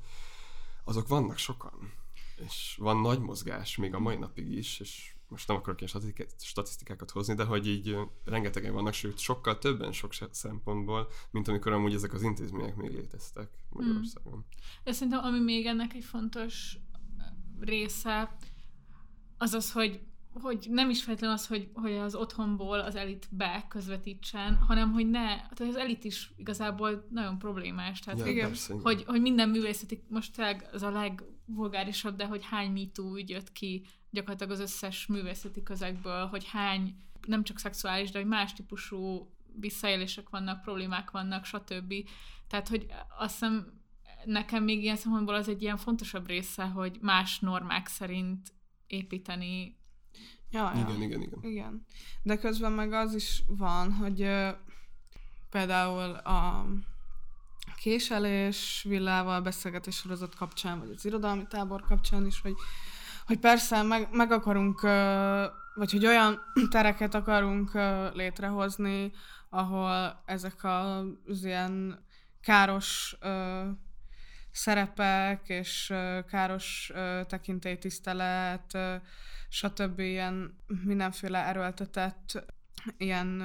[0.85, 1.93] azok vannak sokan.
[2.37, 7.11] És van nagy mozgás, még a mai napig is, és most nem akarok ilyen statisztikákat
[7.11, 12.12] hozni, de hogy így rengetegen vannak, sőt sokkal többen sok szempontból, mint amikor amúgy ezek
[12.12, 14.37] az intézmények még léteztek Magyarországon.
[14.37, 14.59] Mm.
[14.85, 16.79] De szerintem ami még ennek egy fontos
[17.61, 18.37] része,
[19.39, 20.01] az az, hogy
[20.33, 25.11] hogy nem is feltétlenül az, hogy, hogy az otthonból az elit be közvetítsen, hanem hogy
[25.11, 28.01] ne, tehát az elit is igazából nagyon problémás.
[28.01, 28.85] Tehát, Ja, persze, igen.
[28.85, 30.91] hogy, hogy minden művészeti, most tényleg az a
[31.49, 36.97] legvulgárisabb, de hogy hány MeToo ügy jött ki gyakorlatilag az összes művészeti közegből, hogy hány,
[37.27, 39.31] nem csak szexuális, de hogy más típusú
[39.61, 41.95] visszaélések vannak, problémák vannak, stb.
[42.49, 42.87] Tehát, hogy
[43.19, 43.81] azt hiszem
[44.25, 48.53] nekem még ilyen szempontból az egy ilyen fontosabb része, hogy más normák szerint
[48.87, 49.77] építeni.
[50.51, 50.81] Ja, ja.
[50.81, 51.39] Igen, igen, igen.
[51.43, 51.87] Igen.
[52.23, 54.51] De közben meg az is van, hogy ö,
[55.51, 56.67] például a
[57.81, 62.55] késelés villával beszélgetés sorozat kapcsán, vagy az irodalmi tábor kapcsán is, hogy,
[63.26, 64.81] hogy persze meg, meg akarunk,
[65.74, 67.70] vagy hogy olyan tereket akarunk
[68.14, 69.12] létrehozni,
[69.49, 72.05] ahol ezek az ilyen
[72.41, 73.16] káros
[74.51, 75.95] szerepek és
[76.29, 76.93] káros
[77.26, 78.79] tekintélytisztelet,
[79.49, 79.99] stb.
[79.99, 82.45] ilyen mindenféle erőltetett
[82.97, 83.43] ilyen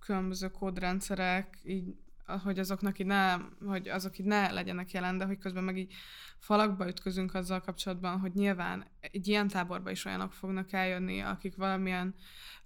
[0.00, 1.94] különböző kódrendszerek, így,
[2.38, 5.92] hogy azoknak így ne, hogy azok így ne legyenek jelen, de hogy közben meg így
[6.38, 12.14] falakba ütközünk azzal kapcsolatban, hogy nyilván egy ilyen táborba is olyanok fognak eljönni, akik valamilyen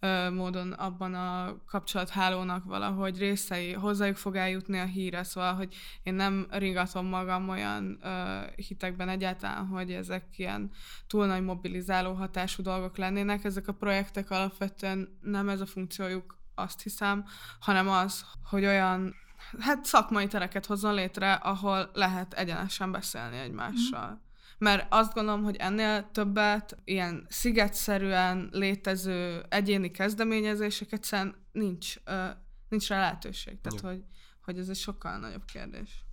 [0.01, 6.15] ö, módon abban a kapcsolathálónak valahogy részei, hozzájuk fog eljutni a híre, szóval, hogy én
[6.15, 10.71] nem ringatom magam olyan ö, hitekben egyáltalán, hogy ezek ilyen
[11.07, 13.45] túl nagy mobilizáló hatású dolgok lennének.
[13.45, 17.25] Ezek a projektek alapvetően nem ez a funkciójuk, azt hiszem,
[17.61, 19.15] hanem az, hogy olyan
[19.59, 24.11] hát szakmai tereket hozzon létre, ahol lehet egyenesen beszélni egymással.
[24.11, 24.23] Mm.
[24.59, 32.27] Mert azt gondolom, hogy ennél többet ilyen szigetszerűen létező egyéni kezdeményezéseket egyszerűen nincs, ö,
[32.69, 33.61] nincs rá lehetőség.
[33.61, 33.89] Tehát, Ja.
[33.89, 34.05] hogy,
[34.45, 36.05] hogy ez egy sokkal nagyobb kérdés.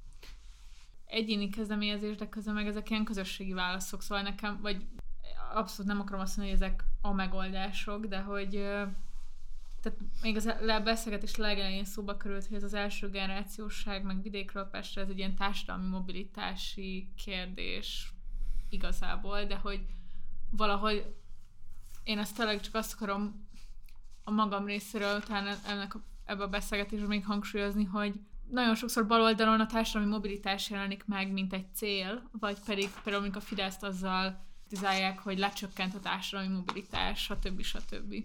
[1.05, 4.85] Egyéni kezdeményezés, de közben meg ezek ilyen közösségi válaszok, szóval nekem, vagy
[5.53, 8.83] abszolút nem akarom azt mondani, hogy ezek a megoldások, de hogy ö,
[9.81, 14.65] tehát még az a beszélgetés legelején szóba került, hogy ez az első generációság, meg vidékről
[14.65, 18.13] Pestre, ez egy ilyen társadalmi mobilitási kérdés
[18.69, 19.85] igazából, de hogy
[20.49, 21.15] valahogy
[22.03, 23.47] én azt tényleg csak azt akarom
[24.23, 28.19] a magam részéről utána ennek a, ebbe a beszélgetésben még hangsúlyozni, hogy
[28.49, 33.43] nagyon sokszor baloldalon a társadalmi mobilitás jelenik meg, mint egy cél, vagy pedig például mondjuk
[33.43, 37.61] a Fideszt azzal kritizálják, hogy lecsökkent a társadalmi mobilitás, stb.
[37.61, 38.15] stb.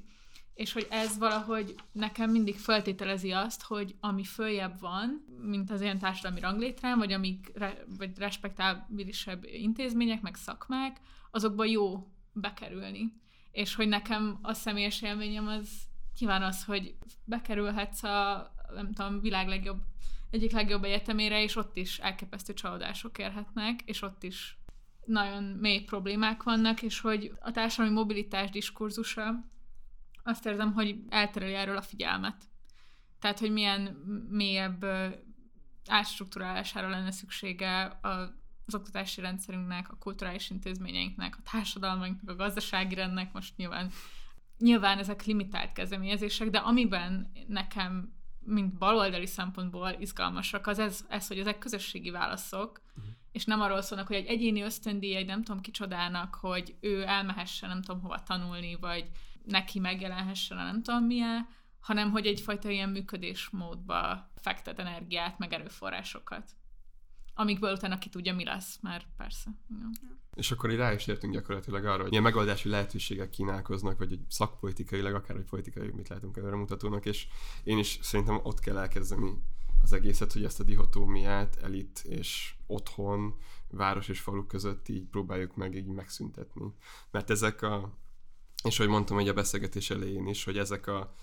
[0.57, 5.99] És hogy ez valahogy nekem mindig feltételezi azt, hogy ami följebb van, mint az ilyen
[5.99, 11.01] társadalmi ranglétrán, vagy amik re, vagy respektábilisebb intézmények, meg szakmák,
[11.31, 13.13] azokba jó bekerülni.
[13.51, 15.69] És hogy nekem a személyes élményem az
[16.19, 16.95] nyilván az, hogy
[17.25, 19.83] bekerülhetsz a, nem tudom, világ legjobb,
[20.31, 24.59] egyik legjobb egyetemére, és ott is elképesztő csalódások érhetnek, és ott is
[25.05, 29.45] nagyon mély problémák vannak, és hogy a társadalmi mobilitás diskurzusa
[30.27, 32.45] azt érzem, hogy eltereli erről a figyelmet.
[33.19, 33.83] Tehát, hogy milyen
[34.31, 34.85] mélyebb
[35.89, 43.57] átstruktúrálására lenne szüksége az oktatási rendszerünknek, a kulturális intézményeinknek, a társadalmainknak, a gazdasági rendnek, most
[43.57, 43.91] nyilván,
[44.59, 51.39] nyilván ezek limitált kezdeményezések, de amiben nekem, mint baloldali szempontból izgalmasak, az ez, ez hogy
[51.39, 53.13] ezek közösségi válaszok, uh-huh.
[53.33, 57.69] és nem arról szólnak, hogy egy egyéni ösztöndíj, egy nem tudom kicsodának, hogy ő elmehessen
[57.69, 59.11] nem tudom hova tanulni, vagy
[59.47, 61.49] neki megjelenhessen a nem tudom milyen,
[61.81, 66.57] hanem hogy egyfajta ilyen működésmódba fektet energiát, meg erőforrásokat
[67.39, 69.51] amikből utána ki tudja, mi lesz, mert persze.
[69.71, 69.99] Igen.
[70.35, 74.25] És akkor így rá is értünk gyakorlatilag arra, hogy ilyen megoldási lehetőségek kínálkoznak, vagy egy
[74.29, 77.27] szakpolitikailag, akár egy politikai, mit látunk előre mutatónak, és
[77.65, 79.33] én is szerintem ott kell elkezdeni
[79.83, 83.37] az egészet, hogy ezt a dihotómiát elit és otthon,
[83.69, 86.73] város és falu között így próbáljuk meg így megszüntetni.
[87.11, 87.99] Mert ezek a,
[88.67, 91.15] és ahogy mondtam hogy a beszélgetés elején is, hogy ezek a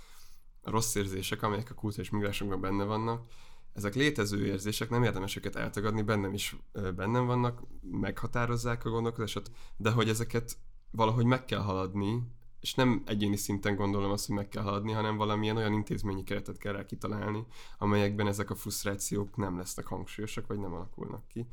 [0.63, 3.31] rossz érzések, amelyek a kultúrás migránsokban benne vannak,
[3.73, 6.55] ezek létező érzések, nem érdemes őket eltagadni, bennem is
[6.95, 10.57] bennem vannak, meghatározzák a gondolkodásot, de hogy ezeket
[10.91, 12.23] valahogy meg kell haladni,
[12.59, 16.57] és nem egyéni szinten gondolom azt, hogy meg kell haladni, hanem valamilyen olyan intézményi keretet
[16.57, 17.45] kell rá kitalálni,
[17.77, 21.47] amelyekben ezek a frusztrációk nem lesznek hangsúlyosak, vagy nem alakulnak ki.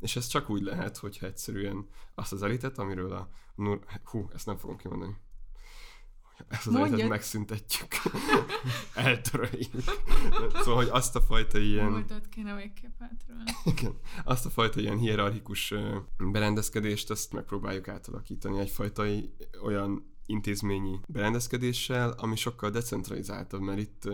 [0.00, 3.28] És ez csak úgy lehet, hogyha egyszerűen azt az elitet, amiről a...
[3.54, 3.80] Nur...
[4.04, 5.16] Hú, ezt nem fogom kimondani
[6.48, 7.88] ezt az elitet megszüntetjük.
[8.94, 9.70] Eltöröljük.
[10.54, 11.90] Szóval, hogy azt a fajta ilyen...
[11.90, 13.00] Múltat kéne végképp.
[13.64, 13.98] Igen.
[14.24, 15.74] Azt a fajta ilyen hierarchikus
[16.18, 19.04] berendezkedést, azt megpróbáljuk átalakítani egyfajta
[19.62, 24.08] olyan intézményi berendezkedéssel, ami sokkal decentralizáltabb, mert itt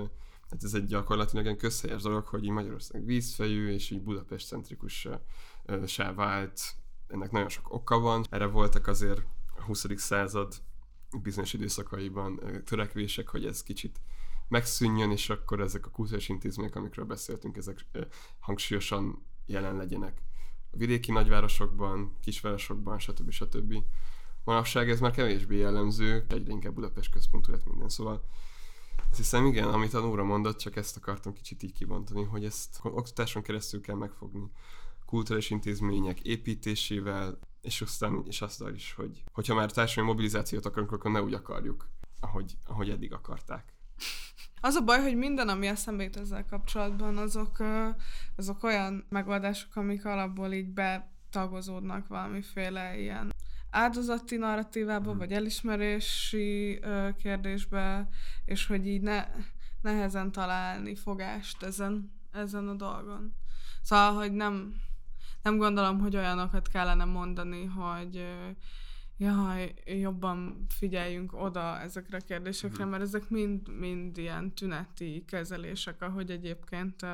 [0.51, 5.09] hát ez egy gyakorlatilag egy közhelyes dolog, hogy így Magyarország vízfejű, és így Budapest centrikus
[6.15, 6.61] vált.
[7.07, 8.25] Ennek nagyon sok oka van.
[8.31, 9.23] Erre voltak azért
[9.57, 9.87] a 20.
[9.97, 10.55] század
[11.23, 14.01] bizonyos időszakaiban törekvések, hogy ez kicsit
[14.49, 17.87] megszűnjön, és akkor ezek a kulturális intézmények, amikről beszéltünk, ezek
[18.39, 20.23] hangsúlyosan jelen legyenek
[20.71, 23.31] a vidéki nagyvárosokban, kisvárosokban, stb.
[23.31, 23.75] stb.
[24.45, 28.25] Manapság ez már kevésbé jellemző, egyre inkább Budapest központú lett minden, szóval
[29.09, 32.79] azt hiszem igen, amit a Nóra mondott, csak ezt akartam kicsit így kibontani, hogy ezt
[32.83, 34.51] oktatáson keresztül kell megfogni.
[35.07, 41.11] Kulturális intézmények építésével, és aztán és azt is, hogy hogyha már társadalmi mobilizációt akarunk, akkor
[41.11, 41.89] ne úgy akarjuk,
[42.21, 43.75] ahogy, ahogy eddig akarták.
[44.61, 47.63] Az a baj, hogy minden, ami eszembe jut ezzel kapcsolatban, azok,
[48.37, 53.33] azok olyan megoldások, amik alapból így betagozódnak valamiféle ilyen
[53.71, 56.81] áldozati narratívába, vagy elismerési
[57.23, 58.09] kérdésbe,
[58.45, 59.27] és hogy így ne,
[59.81, 63.35] nehezen találni fogást ezen, ezen a dolgon.
[63.83, 64.75] Szóval, hogy nem,
[65.43, 68.27] nem gondolom, hogy olyanokat kellene mondani, hogy
[69.17, 76.31] jaj, jobban figyeljünk oda ezekre a kérdésekre, mert ezek mind, mind ilyen tüneti kezelések, ahogy
[76.31, 77.07] egyébként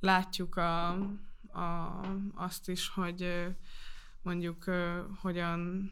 [0.00, 0.88] látjuk a,
[1.52, 2.00] a,
[2.34, 3.46] azt is, hogy
[4.22, 4.64] mondjuk
[5.20, 5.90] hogyan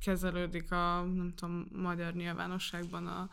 [0.00, 3.30] kezelődik a, nem tudom, magyar nyilvánosságban a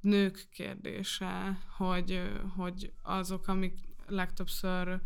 [0.00, 5.00] nők kérdése, hogy, hogy azok, amik legtöbbször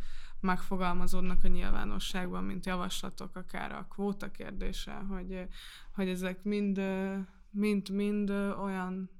[0.47, 5.49] megfogalmazódnak a nyilvánosságban, mint javaslatok, akár a kvóta kérdése, hogy,
[5.94, 6.80] hogy ezek mind,
[7.51, 9.11] mind, mind olyan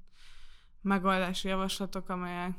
[0.81, 2.55] megoldási javaslatok, amelyek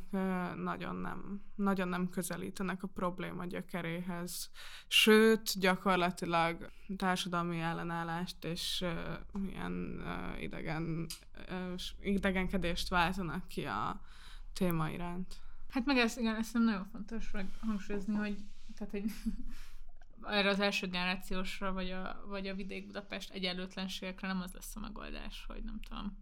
[0.57, 4.51] nagyon nem, nagyon nem közelítenek a probléma gyökeréhez.
[4.89, 9.13] Sőt, gyakorlatilag társadalmi ellenállást és ö,
[9.49, 11.07] ilyen ö, idegen,
[11.77, 14.01] s- idegenkedést váltanak ki a
[14.53, 15.35] téma iránt.
[15.69, 18.37] Hát meg ezt, igen, ezt nem nagyon fontos hangsúlyozni, hogy,
[18.79, 19.05] tehát, hogy
[20.35, 24.81] erre az első generációsra, vagy a, vagy a vidék Budapest egyenlőtlenségekre nem az lesz a
[24.81, 26.19] megoldás, hogy nem tudom,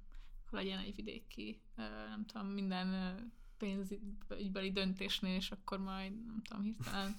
[0.51, 1.61] legyen egy vidéki,
[2.09, 3.19] nem tudom, minden
[3.59, 7.17] pénzügybeli döntésnél, és akkor majd, nem tudom, hirtelen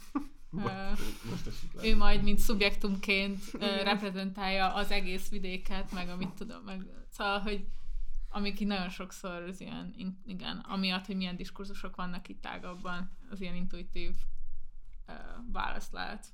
[1.83, 7.67] ő majd, mint szubjektumként reprezentálja az egész vidéket, meg amit tudom, meg szóval, hogy
[8.29, 9.93] amik így nagyon sokszor az ilyen,
[10.25, 14.11] igen, amiatt, hogy milyen diskurzusok vannak itt tágabban, az ilyen intuitív
[15.08, 15.16] uh,
[15.51, 16.26] válasz lehet.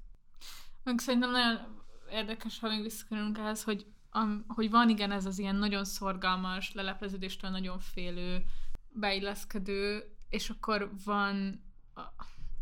[0.84, 5.40] Meg szerintem nagyon érdekes, ha még visszakerülünk ehhez, hogy, am, hogy van igen ez az
[5.40, 8.44] ilyen nagyon szorgalmas, lelepleződéstől nagyon félő,
[8.92, 11.64] beilleszkedő, és akkor van,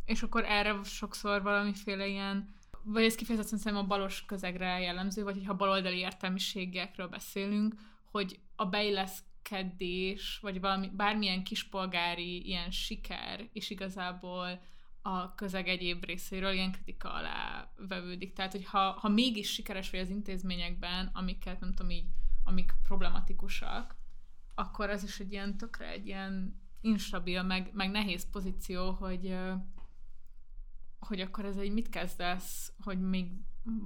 [0.05, 5.35] és akkor erre sokszor valamiféle ilyen, vagy ez kifejezetten szerintem a balos közegre jellemző, vagy
[5.35, 7.75] hogyha baloldali értelmiségekről beszélünk,
[8.11, 14.61] hogy a beilleszkedés, vagy valami, bármilyen kispolgári ilyen siker, és igazából
[15.01, 18.33] a közeg egyéb részéről ilyen kritika alá vevődik.
[18.33, 22.05] Tehát, hogy ha, ha mégis sikeres vagy az intézményekben, amiket nem tudom így,
[22.43, 23.95] amik problematikusak,
[24.55, 29.37] akkor az is egy ilyen tökre egy ilyen instabil, meg, meg nehéz pozíció, hogy,
[30.99, 33.31] hogy akkor ez egy mit kezdesz, hogy még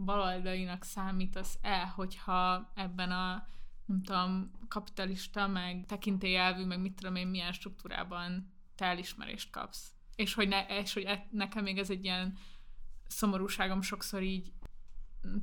[0.05, 3.47] baloldalinak számítasz-e, hogyha ebben a
[3.85, 9.94] nem tudom, kapitalista, meg tekintélyelvű, meg mit tudom én, milyen struktúrában te elismerést kapsz.
[10.15, 12.37] És hogy, ne, és hogy e, nekem még ez egy ilyen
[13.07, 14.51] szomorúságom sokszor így,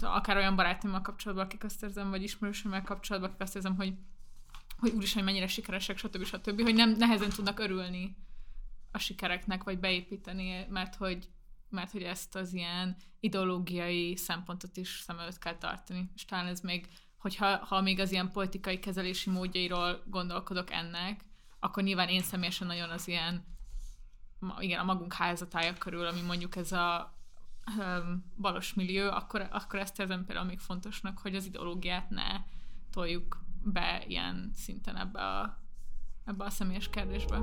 [0.01, 3.95] akár olyan barátaimmal kapcsolatban, akik azt érzem, vagy ismerősömmel kapcsolatban, akik azt érzem, hogy,
[4.79, 6.25] hogy úristen, mennyire sikeresek, stb.
[6.25, 8.16] stb., hogy nem nehezen tudnak örülni
[8.91, 11.29] a sikereknek, vagy beépíteni, mert hogy,
[11.68, 16.11] mert hogy ezt az ilyen ideológiai szempontot is szem előtt kell tartani.
[16.14, 21.25] És talán ez még, hogyha ha még az ilyen politikai kezelési módjairól gondolkodok ennek,
[21.61, 23.45] akkor nyilván én személyesen nagyon az ilyen,
[24.59, 27.14] igen, a magunk házatája körül, ami mondjuk ez a
[28.36, 32.40] balos millió, akkor, akkor ezt érzem például még fontosnak, hogy az ideológiát ne
[32.90, 35.59] toljuk be ilyen szinten ebbe a,
[36.24, 37.38] ebbe a személyes kérdésbe.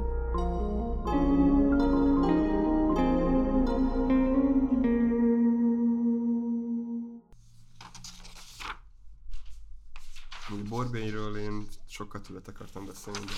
[10.49, 13.33] Még Borbélyről én sokkal többet akartam beszélni, de,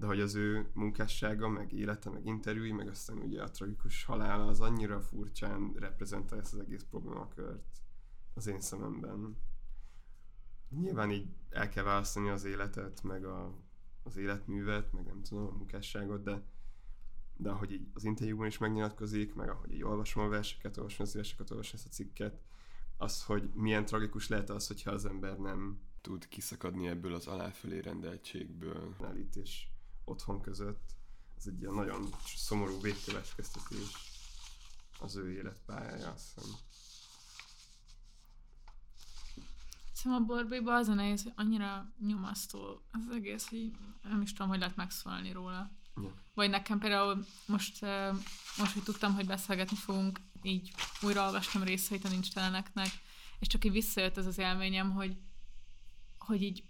[0.00, 4.46] de hogy az ő munkássága, meg élete, meg interjúi, meg aztán ugye a tragikus halála
[4.46, 7.82] az annyira furcsán reprezentálja ezt az egész problémakört
[8.34, 9.36] az én szememben.
[10.68, 13.54] Nyilván így el kell választani az életet, meg a,
[14.02, 16.42] az életművet, meg nem tudom, a munkásságot, de
[17.36, 21.14] de ahogy így az interjúban is megnyilatkozik, meg ahogy így olvasom a verseket, olvasom az
[21.14, 22.40] verseket, olvasom ezt a cikket,
[22.96, 27.78] az, hogy milyen tragikus lehet az, hogyha az ember nem tud kiszakadni ebből az aláfölé
[27.78, 29.69] rendeltségből, elit és
[30.10, 30.90] otthon között.
[31.38, 34.10] Ez egy ilyen nagyon szomorú végkövetkeztetés
[34.98, 36.50] az ő életpályája, azt hiszem.
[39.92, 44.48] Szóval a borbéba az a nehéz, hogy annyira nyomasztó az egész, hogy nem is tudom,
[44.48, 45.70] hogy lehet megszólalni róla.
[45.96, 46.14] Ja.
[46.34, 47.80] Vagy nekem például most,
[48.56, 52.88] most, hogy tudtam, hogy beszélgetni fogunk, így újra olvastam részeit a nincs teleneknek,
[53.38, 55.16] és csak így visszajött ez az élményem, hogy,
[56.18, 56.64] hogy így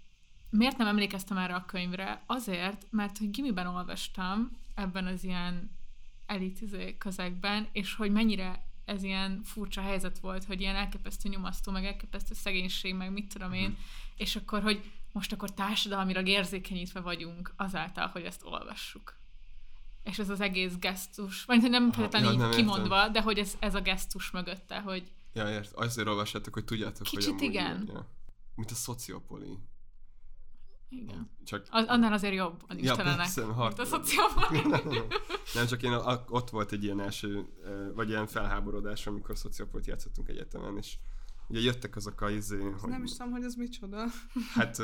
[0.51, 2.23] miért nem emlékeztem erre a könyvre?
[2.25, 5.77] Azért, mert hogy gimiben olvastam ebben az ilyen
[6.25, 11.71] elit izé közegben, és hogy mennyire ez ilyen furcsa helyzet volt, hogy ilyen elképesztő nyomasztó,
[11.71, 13.77] meg elképesztő szegénység, meg mit tudom én,
[14.15, 19.19] és akkor, hogy most akkor társadalmilag érzékenyítve vagyunk azáltal, hogy ezt olvassuk.
[20.03, 23.75] És ez az egész gesztus, vagy nem feltétlenül ja, nem kimondva, de hogy ez, ez
[23.75, 25.73] a gesztus mögötte, hogy Ja, ért.
[25.73, 27.89] Azért olvassátok, hogy tudjátok, Kicsit hogy amúgy igen.
[27.93, 28.07] Ja.
[28.55, 29.57] Mint a szociopoli.
[30.91, 31.29] Igen.
[31.43, 31.65] Csak...
[31.69, 34.71] Az, annál azért jobb a Ja, persze, mint a szociálban.
[35.55, 37.45] Nem, csak én a, ott volt egy ilyen első,
[37.95, 40.97] vagy ilyen felháborodás, amikor szociopolit játszottunk egyetemen, és
[41.47, 44.05] ugye jöttek azok a izé, hogy Nem is tudom, hogy ez micsoda.
[44.55, 44.81] hát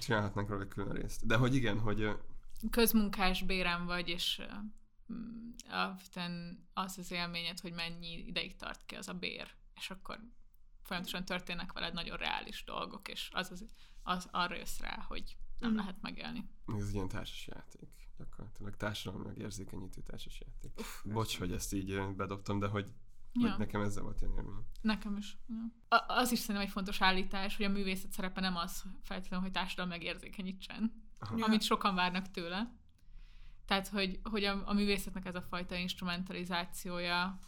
[0.00, 1.26] csinálhatnánk róla külön részt.
[1.26, 2.08] De hogy igen, hogy
[2.70, 5.16] közmunkás bérem vagy, és uh,
[5.68, 10.18] alapvetően az az élményed, hogy mennyi ideig tart ki az a bér, és akkor
[10.82, 13.64] folyamatosan történnek veled nagyon reális dolgok, és az, az,
[14.02, 15.80] az arra jössz rá, hogy nem Mhm.
[15.80, 16.48] lehet megélni.
[16.78, 17.88] ez egy ilyen társas játék.
[18.18, 20.86] Gyakorlatilag társadalmilag érzékenyítő társas játék.
[21.04, 22.92] Bocs, hogy ezt így bedobtam, de hogy,
[23.32, 23.48] Ja.
[23.50, 24.64] hogy nekem ezzel volt ilyen élmény.
[24.80, 25.36] Nekem is.
[25.48, 25.96] Ja.
[25.98, 29.54] A- az is szerintem egy fontos állítás, hogy a művészet szerepe nem az feltétlenül, hogy
[29.54, 31.44] társadalom megérzékenyítsen, Aha.
[31.44, 32.72] amit sokan várnak tőle.
[33.66, 37.38] Tehát, hogy, hogy a, a művészetnek ez a fajta instrumentalizációja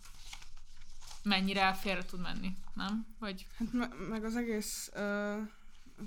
[1.22, 3.06] mennyire félre tud menni, nem?
[3.18, 5.36] Vagy Hát me- meg az egész ö,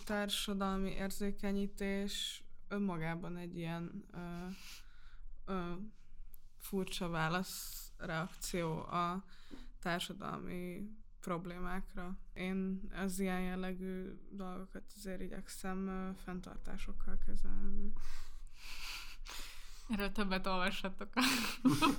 [0.06, 4.48] társadalmi érzékenyítés önmagában egy ilyen ö,
[5.46, 5.74] ö,
[6.58, 9.24] furcsa válasz reakció a
[9.80, 12.18] társadalmi problémákra.
[12.34, 17.92] Én az ilyen jellegű dolgokat azért igyekszem ö, fenntartásokkal kezelni.
[19.90, 21.22] erről többet olvassatok a,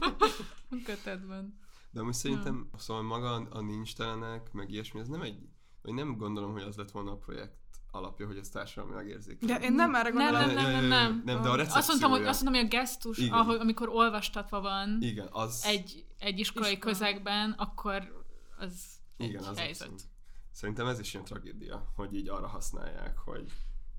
[0.84, 1.58] kötetben.
[1.90, 5.48] De amúgy szerintem, szóval maga a, a nincs telenek, meg ilyesmi, ez nem egy,
[5.82, 7.60] vagy nem gondolom, hogy az lett volna a projekt
[7.90, 9.48] alapja, hogy ez társadalmilag érzékeny.
[9.48, 10.54] De én nem erre Nem, gondolom.
[10.54, 11.22] nem, nem, nem, nem.
[11.24, 13.32] Nem, de a Azt mondtam, hogy, azt mondtam, hogy a gesztus, Igen.
[13.32, 15.64] ahol, amikor olvastatva van Igen, az...
[15.66, 16.92] egy, egy iskolai Iskola.
[16.92, 18.24] közegben, akkor
[18.58, 18.84] az
[19.16, 19.88] Igen, egy az helyzet.
[19.88, 20.02] abszolút.
[20.50, 23.52] Szerintem ez is ilyen tragédia, hogy így arra használják, hogy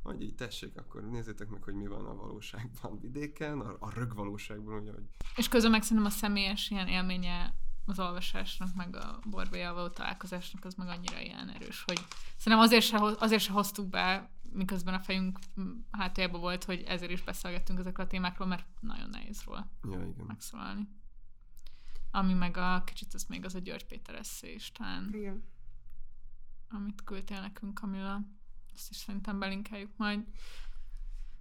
[0.03, 4.15] hogy így tessék, akkor nézzétek meg, hogy mi van a valóságban vidéken, a, a rög
[4.15, 5.03] valóságban, ugye, hogy
[5.35, 7.53] És közben meg szerintem a személyes ilyen élménye
[7.91, 12.01] az olvasásnak, meg a borbélyával való találkozásnak az meg annyira ilyen erős, hogy
[12.37, 17.11] szerintem azért se, azért se hoztuk be, miközben a fejünk mm, hátuljában volt, hogy ezért
[17.11, 20.25] is beszélgettünk ezekről a témákról, mert nagyon nehéz róla ja, igen.
[20.27, 20.87] megszólalni.
[22.11, 25.43] Ami meg a kicsit az még az a György Péter eszé is talán, Igen.
[26.69, 28.21] amit küldtél nekünk, Kamilla.
[28.75, 30.23] Ezt is szerintem belinkeljük majd.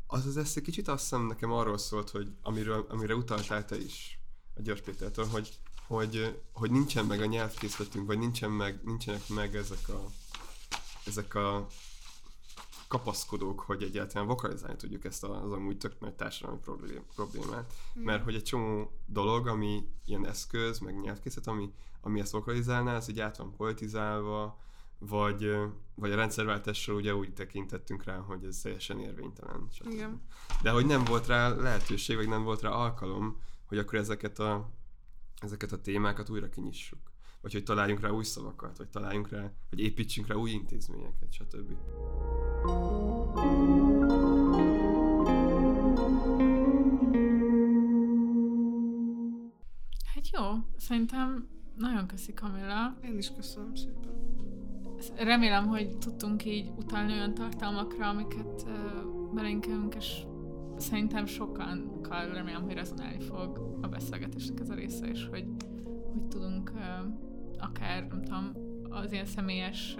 [0.06, 4.18] Az az eszé kicsit azt hiszem nekem arról szólt, hogy amiről, amire utaltál te is
[4.54, 5.58] a György Pétertől, hogy,
[5.90, 10.04] hogy, hogy nincsen meg a nyelvkészletünk, vagy nincsen meg, nincsenek meg ezek a,
[11.06, 11.66] ezek a
[12.88, 17.72] kapaszkodók, hogy egyáltalán vokalizálni tudjuk ezt az amúgy tök nagy társadalmi problém- problémát.
[17.94, 23.08] Mert hogy egy csomó dolog, ami ilyen eszköz, meg nyelvkészlet, ami, ami ezt vokalizálná, az
[23.08, 24.58] így át van politizálva,
[24.98, 25.56] vagy,
[25.94, 29.68] vagy a rendszerváltással ugye úgy tekintettünk rá, hogy ez teljesen érvénytelen.
[29.72, 29.92] stb.
[29.92, 30.22] Igen.
[30.62, 34.78] De hogy nem volt rá lehetőség, vagy nem volt rá alkalom, hogy akkor ezeket a,
[35.40, 36.98] ezeket a témákat újra kinyissuk.
[37.40, 41.72] Vagy hogy találjunk rá új szavakat, vagy találjunk rá, vagy építsünk rá új intézményeket, stb.
[50.14, 50.42] Hát jó,
[50.76, 52.98] szerintem nagyon köszi Kamilla.
[53.02, 54.10] Én is köszönöm szépen.
[55.16, 60.22] Remélem, hogy tudtunk így utalni olyan tartalmakra, amiket uh, belinkelünk, és
[60.80, 62.00] szerintem sokan
[62.32, 65.46] remélem, hogy rezonálni fog a beszélgetésnek ez a része, és hogy,
[66.12, 66.72] hogy tudunk
[67.58, 68.52] akár, nem tudom,
[68.90, 69.96] az ilyen személyes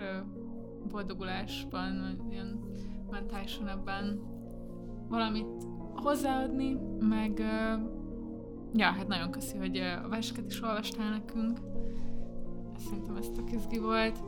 [0.91, 2.61] boldogulásban, ilyen
[3.11, 4.21] mentálisan ebben
[5.09, 7.39] valamit hozzáadni, meg
[8.75, 11.59] ja, hát nagyon köszi, hogy a verseket is olvastál nekünk.
[12.79, 14.23] Szerintem ez tök izgi volt.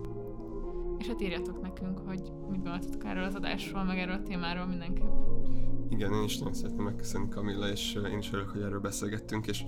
[0.98, 2.20] És hát írjatok nekünk, hogy
[2.50, 5.31] mit gondoltatok erről az adásról, meg erről a témáról mindenképp.
[5.92, 9.64] Igen, én is nagyon szeretném megköszönni Kamilla, és én is örülök, hogy erről beszélgettünk, és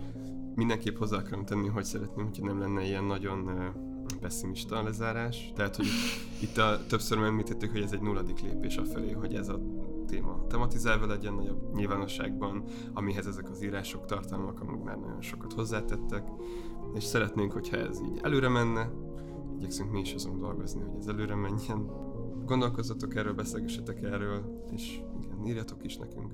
[0.55, 3.51] mindenképp hozzá akarom tenni, hogy szeretném, hogyha nem lenne ilyen nagyon
[4.21, 5.53] pessimista a lezárás.
[5.55, 5.87] Tehát, hogy
[6.41, 9.61] itt a, többször említettük, hogy ez egy nulladik lépés afelé, hogy ez a
[10.07, 16.29] téma tematizálva legyen nagyobb nyilvánosságban, amihez ezek az írások, tartalmak amúgy már nagyon sokat hozzátettek,
[16.95, 18.91] és szeretnénk, hogyha ez így előre menne,
[19.59, 22.13] igyekszünk mi is azon dolgozni, hogy ez előre menjen.
[22.47, 26.33] Gondolkozzatok erről, beszélgessetek erről, és igen, írjatok is nekünk.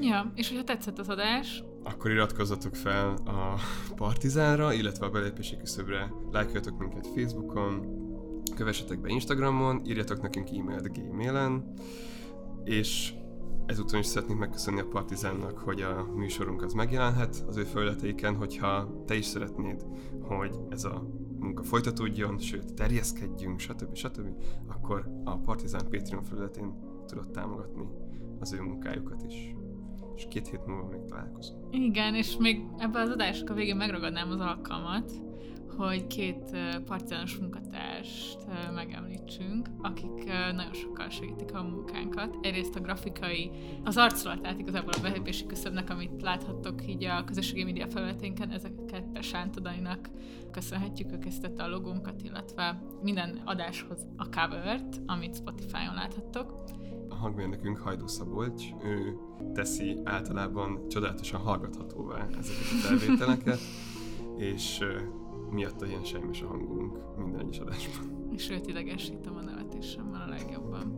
[0.00, 3.54] Ja, és hogyha tetszett az adás, Akkor iratkozzatok fel a
[3.96, 7.86] Partizánra, illetve a belépési küszöbre, lájkoljatok minket Facebookon,
[8.56, 11.72] kövessetek be Instagramon, írjatok nekünk e-mailt gmailen,
[12.64, 13.14] és
[13.66, 19.02] ezúton is szeretnénk megköszönni a Partizánnak, hogy a műsorunk az megjelenhet az ő felületeiken, hogyha
[19.06, 19.86] te is szeretnéd,
[20.20, 21.06] hogy ez a
[21.38, 23.94] munka folytatódjon, sőt, terjeszkedjünk, stb.
[23.94, 24.28] stb.,
[24.66, 26.74] akkor a Partizán Patreon felületén
[27.06, 27.88] tudod támogatni
[28.40, 29.54] az ő munkájukat is.
[30.14, 31.74] És két hét múlva még találkozunk.
[31.74, 35.12] igen, és még ebben az adásnak a végén megragadnám az alkalmat,
[35.76, 38.38] hogy két ö, partizános munkatárst
[38.74, 40.24] megemlítsünk, akik
[40.54, 42.36] nagyon sokkal segítik a munkánkat.
[42.40, 43.50] Egyrészt a grafikai,
[43.84, 49.60] az arculatát igazából a belépési küszöbnek, amit láthattok így a közösségi média felületénken, ezeket Sánta
[49.60, 50.10] Daninak
[50.50, 56.64] köszönhetjük, ő készítette a logónkat, illetve minden adáshoz a covert, amit Spotify-on láthattok.
[57.08, 59.16] A hangmérnökünk Hajdú Szabolcs, ő
[59.54, 63.58] teszi általában csodálatosan hallgathatóvá ezeket a felvételeket,
[64.52, 64.84] és
[65.50, 68.28] miatta ilyen sejmes a hangunk minden egyes adásban.
[68.32, 70.96] És őt idegesítem a nevetésemmel a legjobban.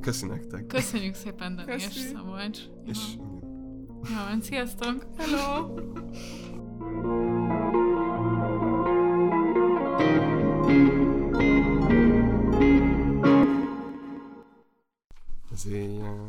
[0.00, 0.66] Köszi nektek.
[0.66, 1.98] Köszönjük szépen, Dani és Köszi.
[1.98, 2.58] Szabolcs.
[2.86, 3.40] És Jó.
[4.00, 5.06] van, sziasztok!
[5.16, 5.74] Hello!
[15.52, 16.26] Az éjjel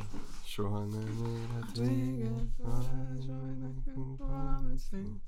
[0.60, 5.22] soha nem érhet véget, varázsolj nekünk valami szép